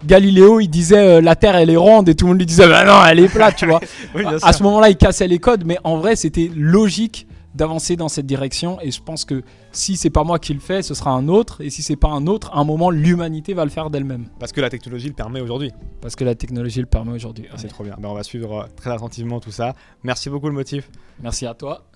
Galiléo, 0.06 0.60
il 0.60 0.68
disait 0.70 0.98
euh, 0.98 1.22
la 1.22 1.36
Terre 1.36 1.56
elle 1.56 1.70
est 1.70 1.78
ronde 1.78 2.10
et 2.10 2.16
tout 2.16 2.26
le 2.26 2.30
monde 2.30 2.40
lui 2.40 2.46
disait 2.46 2.68
bah 2.68 2.86
non, 2.86 3.06
elle 3.06 3.20
est 3.20 3.30
plate, 3.30 3.58
tu 3.58 3.66
vois. 3.66 3.80
à 4.42 4.54
ce 4.54 4.64
moment-là, 4.64 4.90
il 4.90 4.98
cassait 4.98 5.28
les 5.28 5.40
codes, 5.40 5.64
mais 5.66 5.78
en 5.84 5.98
vrai, 5.98 6.16
c'était 6.16 6.50
logique 6.56 7.28
d'avancer 7.56 7.96
dans 7.96 8.10
cette 8.10 8.26
direction 8.26 8.80
et 8.80 8.92
je 8.92 9.02
pense 9.02 9.26
que 9.26 9.42
si 9.72 9.98
c'est 9.98 10.10
pas 10.10 10.24
moi 10.24 10.38
qui 10.40 10.54
le 10.54 10.60
fais 10.60 10.84
ce 10.84 10.94
sera 10.94 11.12
un 11.12 11.28
autre 11.28 11.62
et 11.62 11.70
si 11.70 11.82
c'est 11.82 11.96
pas 11.96 12.10
un 12.10 12.28
autre 12.28 12.52
à 12.54 12.60
un 12.60 12.64
moment 12.64 12.92
l'humanité 12.92 13.54
va 13.54 13.66
le 13.66 13.72
faire 13.72 13.90
d'elle-même. 13.90 14.28
Parce 14.40 14.52
que 14.52 14.62
la 14.62 14.70
technologie 14.70 15.08
le 15.08 15.14
permet 15.14 15.42
aujourd'hui. 15.42 15.72
Parce 16.00 16.16
que 16.16 16.24
la 16.24 16.36
technologie 16.36 16.80
le 16.80 16.86
permet 16.86 17.12
aujourd'hui 17.12 17.48
c'est 17.58 17.68
trop 17.68 17.84
bien. 17.84 17.96
Ben, 18.00 18.10
on 18.10 18.14
va 18.14 18.24
suivre 18.24 18.62
euh, 18.62 18.66
très 18.76 18.92
attentivement 18.92 19.40
tout 19.40 19.52
ça. 19.52 19.76
Merci 20.04 20.30
beaucoup 20.30 20.48
le 20.48 20.54
motif. 20.54 20.90
Merci 21.22 21.48
à 21.48 21.54
toi 21.54 21.89